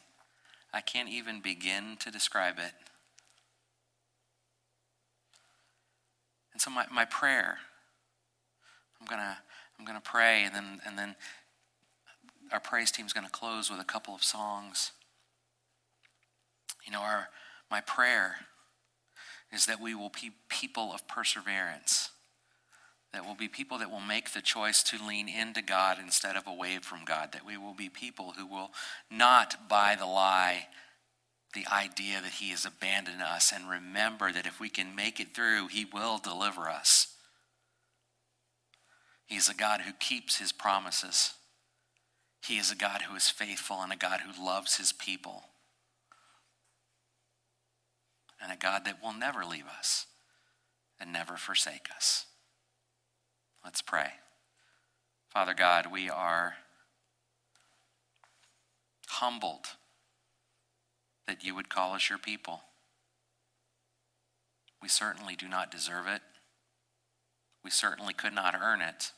I 0.72 0.80
can't 0.80 1.08
even 1.08 1.40
begin 1.40 1.96
to 2.00 2.10
describe 2.10 2.58
it. 2.58 2.72
And 6.52 6.60
so 6.60 6.70
my, 6.70 6.84
my 6.92 7.06
prayer, 7.06 7.58
I'm 9.00 9.06
gonna 9.06 9.38
I'm 9.78 9.86
gonna 9.86 10.02
pray 10.02 10.44
and 10.44 10.54
then 10.54 10.80
and 10.86 10.98
then 10.98 11.16
our 12.52 12.60
praise 12.60 12.90
team's 12.90 13.14
gonna 13.14 13.30
close 13.30 13.70
with 13.70 13.80
a 13.80 13.84
couple 13.84 14.14
of 14.14 14.22
songs. 14.22 14.92
You 16.84 16.92
know, 16.92 17.00
our 17.00 17.28
my 17.70 17.80
prayer 17.80 18.36
is 19.50 19.66
that 19.66 19.80
we 19.80 19.94
will 19.94 20.10
be 20.10 20.32
people 20.48 20.92
of 20.92 21.08
perseverance 21.08 22.10
that 23.12 23.26
will 23.26 23.34
be 23.34 23.48
people 23.48 23.78
that 23.78 23.90
will 23.90 24.00
make 24.00 24.32
the 24.32 24.40
choice 24.40 24.82
to 24.84 25.06
lean 25.06 25.28
into 25.28 25.60
God 25.60 25.98
instead 26.02 26.34
of 26.34 26.46
away 26.46 26.78
from 26.80 27.04
God. 27.04 27.32
That 27.32 27.44
we 27.44 27.58
will 27.58 27.74
be 27.74 27.88
people 27.88 28.34
who 28.38 28.46
will 28.46 28.70
not 29.10 29.68
buy 29.68 29.96
the 29.98 30.06
lie, 30.06 30.68
the 31.54 31.66
idea 31.70 32.22
that 32.22 32.32
He 32.32 32.50
has 32.50 32.64
abandoned 32.64 33.20
us, 33.20 33.52
and 33.54 33.68
remember 33.68 34.32
that 34.32 34.46
if 34.46 34.58
we 34.58 34.70
can 34.70 34.96
make 34.96 35.20
it 35.20 35.34
through, 35.34 35.68
He 35.68 35.84
will 35.84 36.16
deliver 36.16 36.70
us. 36.70 37.08
He 39.26 39.36
is 39.36 39.48
a 39.48 39.54
God 39.54 39.82
who 39.82 39.92
keeps 39.92 40.38
His 40.38 40.52
promises. 40.52 41.34
He 42.46 42.56
is 42.56 42.72
a 42.72 42.76
God 42.76 43.02
who 43.02 43.14
is 43.14 43.28
faithful 43.28 43.82
and 43.82 43.92
a 43.92 43.96
God 43.96 44.20
who 44.20 44.44
loves 44.44 44.76
His 44.78 44.92
people. 44.92 45.44
And 48.42 48.50
a 48.50 48.56
God 48.56 48.86
that 48.86 49.02
will 49.02 49.12
never 49.12 49.44
leave 49.44 49.66
us 49.66 50.06
and 50.98 51.12
never 51.12 51.36
forsake 51.36 51.88
us. 51.94 52.26
Let's 53.64 53.82
pray. 53.82 54.10
Father 55.28 55.54
God, 55.54 55.86
we 55.90 56.10
are 56.10 56.54
humbled 59.08 59.66
that 61.26 61.44
you 61.44 61.54
would 61.54 61.68
call 61.68 61.94
us 61.94 62.10
your 62.10 62.18
people. 62.18 62.62
We 64.82 64.88
certainly 64.88 65.36
do 65.36 65.48
not 65.48 65.70
deserve 65.70 66.06
it. 66.06 66.22
We 67.64 67.70
certainly 67.70 68.12
could 68.12 68.34
not 68.34 68.56
earn 68.60 68.80
it. 68.80 69.12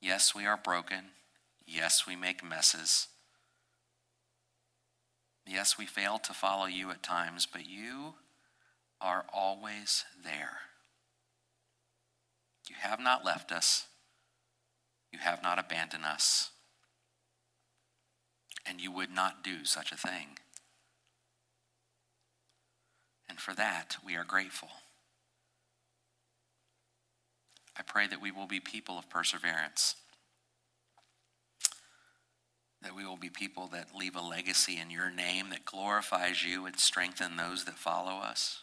Yes, 0.00 0.34
we 0.34 0.46
are 0.46 0.56
broken. 0.56 1.10
Yes, 1.66 2.06
we 2.06 2.16
make 2.16 2.42
messes. 2.42 3.08
Yes, 5.46 5.76
we 5.76 5.84
fail 5.84 6.18
to 6.18 6.32
follow 6.32 6.66
you 6.66 6.90
at 6.90 7.02
times, 7.02 7.46
but 7.50 7.68
you 7.68 8.14
are 9.00 9.26
always 9.32 10.04
there. 10.24 10.60
You 12.70 12.76
have 12.78 13.00
not 13.00 13.24
left 13.24 13.50
us. 13.50 13.88
You 15.12 15.18
have 15.18 15.42
not 15.42 15.58
abandoned 15.58 16.04
us. 16.04 16.50
And 18.64 18.80
you 18.80 18.92
would 18.92 19.10
not 19.10 19.42
do 19.42 19.64
such 19.64 19.90
a 19.90 19.96
thing. 19.96 20.38
And 23.28 23.40
for 23.40 23.54
that, 23.54 23.96
we 24.06 24.14
are 24.14 24.22
grateful. 24.22 24.68
I 27.76 27.82
pray 27.82 28.06
that 28.06 28.22
we 28.22 28.30
will 28.30 28.46
be 28.46 28.60
people 28.60 28.96
of 28.98 29.10
perseverance, 29.10 29.96
that 32.82 32.94
we 32.94 33.04
will 33.04 33.16
be 33.16 33.30
people 33.30 33.66
that 33.72 33.96
leave 33.96 34.14
a 34.14 34.20
legacy 34.20 34.78
in 34.78 34.90
your 34.90 35.10
name 35.10 35.50
that 35.50 35.64
glorifies 35.64 36.44
you 36.44 36.66
and 36.66 36.78
strengthen 36.78 37.36
those 37.36 37.64
that 37.64 37.78
follow 37.78 38.18
us. 38.18 38.60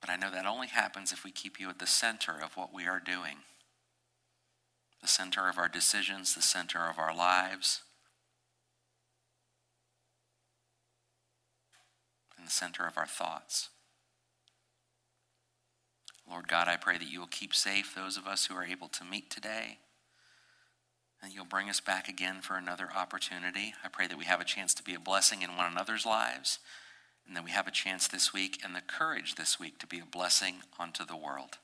But 0.00 0.10
I 0.10 0.16
know 0.16 0.30
that 0.30 0.46
only 0.46 0.68
happens 0.68 1.12
if 1.12 1.24
we 1.24 1.30
keep 1.30 1.58
you 1.58 1.68
at 1.70 1.78
the 1.78 1.86
center 1.86 2.32
of 2.32 2.56
what 2.56 2.72
we 2.72 2.86
are 2.86 3.00
doing, 3.00 3.38
the 5.02 5.08
center 5.08 5.48
of 5.48 5.58
our 5.58 5.68
decisions, 5.68 6.34
the 6.34 6.42
center 6.42 6.88
of 6.88 6.98
our 6.98 7.14
lives, 7.14 7.82
and 12.36 12.46
the 12.46 12.50
center 12.50 12.86
of 12.86 12.96
our 12.96 13.06
thoughts. 13.06 13.70
Lord 16.30 16.46
God, 16.46 16.68
I 16.68 16.76
pray 16.76 16.98
that 16.98 17.10
you 17.10 17.20
will 17.20 17.26
keep 17.26 17.54
safe 17.54 17.94
those 17.94 18.16
of 18.16 18.26
us 18.26 18.46
who 18.46 18.54
are 18.54 18.64
able 18.64 18.88
to 18.88 19.04
meet 19.04 19.30
today. 19.30 19.78
And 21.22 21.32
you'll 21.32 21.44
bring 21.44 21.68
us 21.68 21.80
back 21.80 22.08
again 22.08 22.42
for 22.42 22.56
another 22.56 22.90
opportunity. 22.94 23.74
I 23.82 23.88
pray 23.88 24.06
that 24.06 24.18
we 24.18 24.26
have 24.26 24.40
a 24.40 24.44
chance 24.44 24.74
to 24.74 24.84
be 24.84 24.94
a 24.94 25.00
blessing 25.00 25.42
in 25.42 25.56
one 25.56 25.72
another's 25.72 26.06
lives, 26.06 26.58
and 27.28 27.36
that 27.36 27.44
we 27.44 27.50
have 27.50 27.68
a 27.68 27.70
chance 27.70 28.08
this 28.08 28.32
week 28.32 28.58
and 28.64 28.74
the 28.74 28.80
courage 28.80 29.34
this 29.34 29.60
week 29.60 29.78
to 29.78 29.86
be 29.86 30.00
a 30.00 30.06
blessing 30.06 30.56
unto 30.80 31.04
the 31.04 31.16
world. 31.16 31.58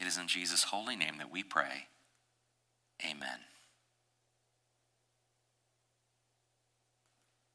It 0.00 0.06
is 0.06 0.16
in 0.16 0.26
Jesus' 0.26 0.64
holy 0.64 0.96
name 0.96 1.18
that 1.18 1.30
we 1.30 1.42
pray. 1.42 1.88
Amen. 3.04 3.51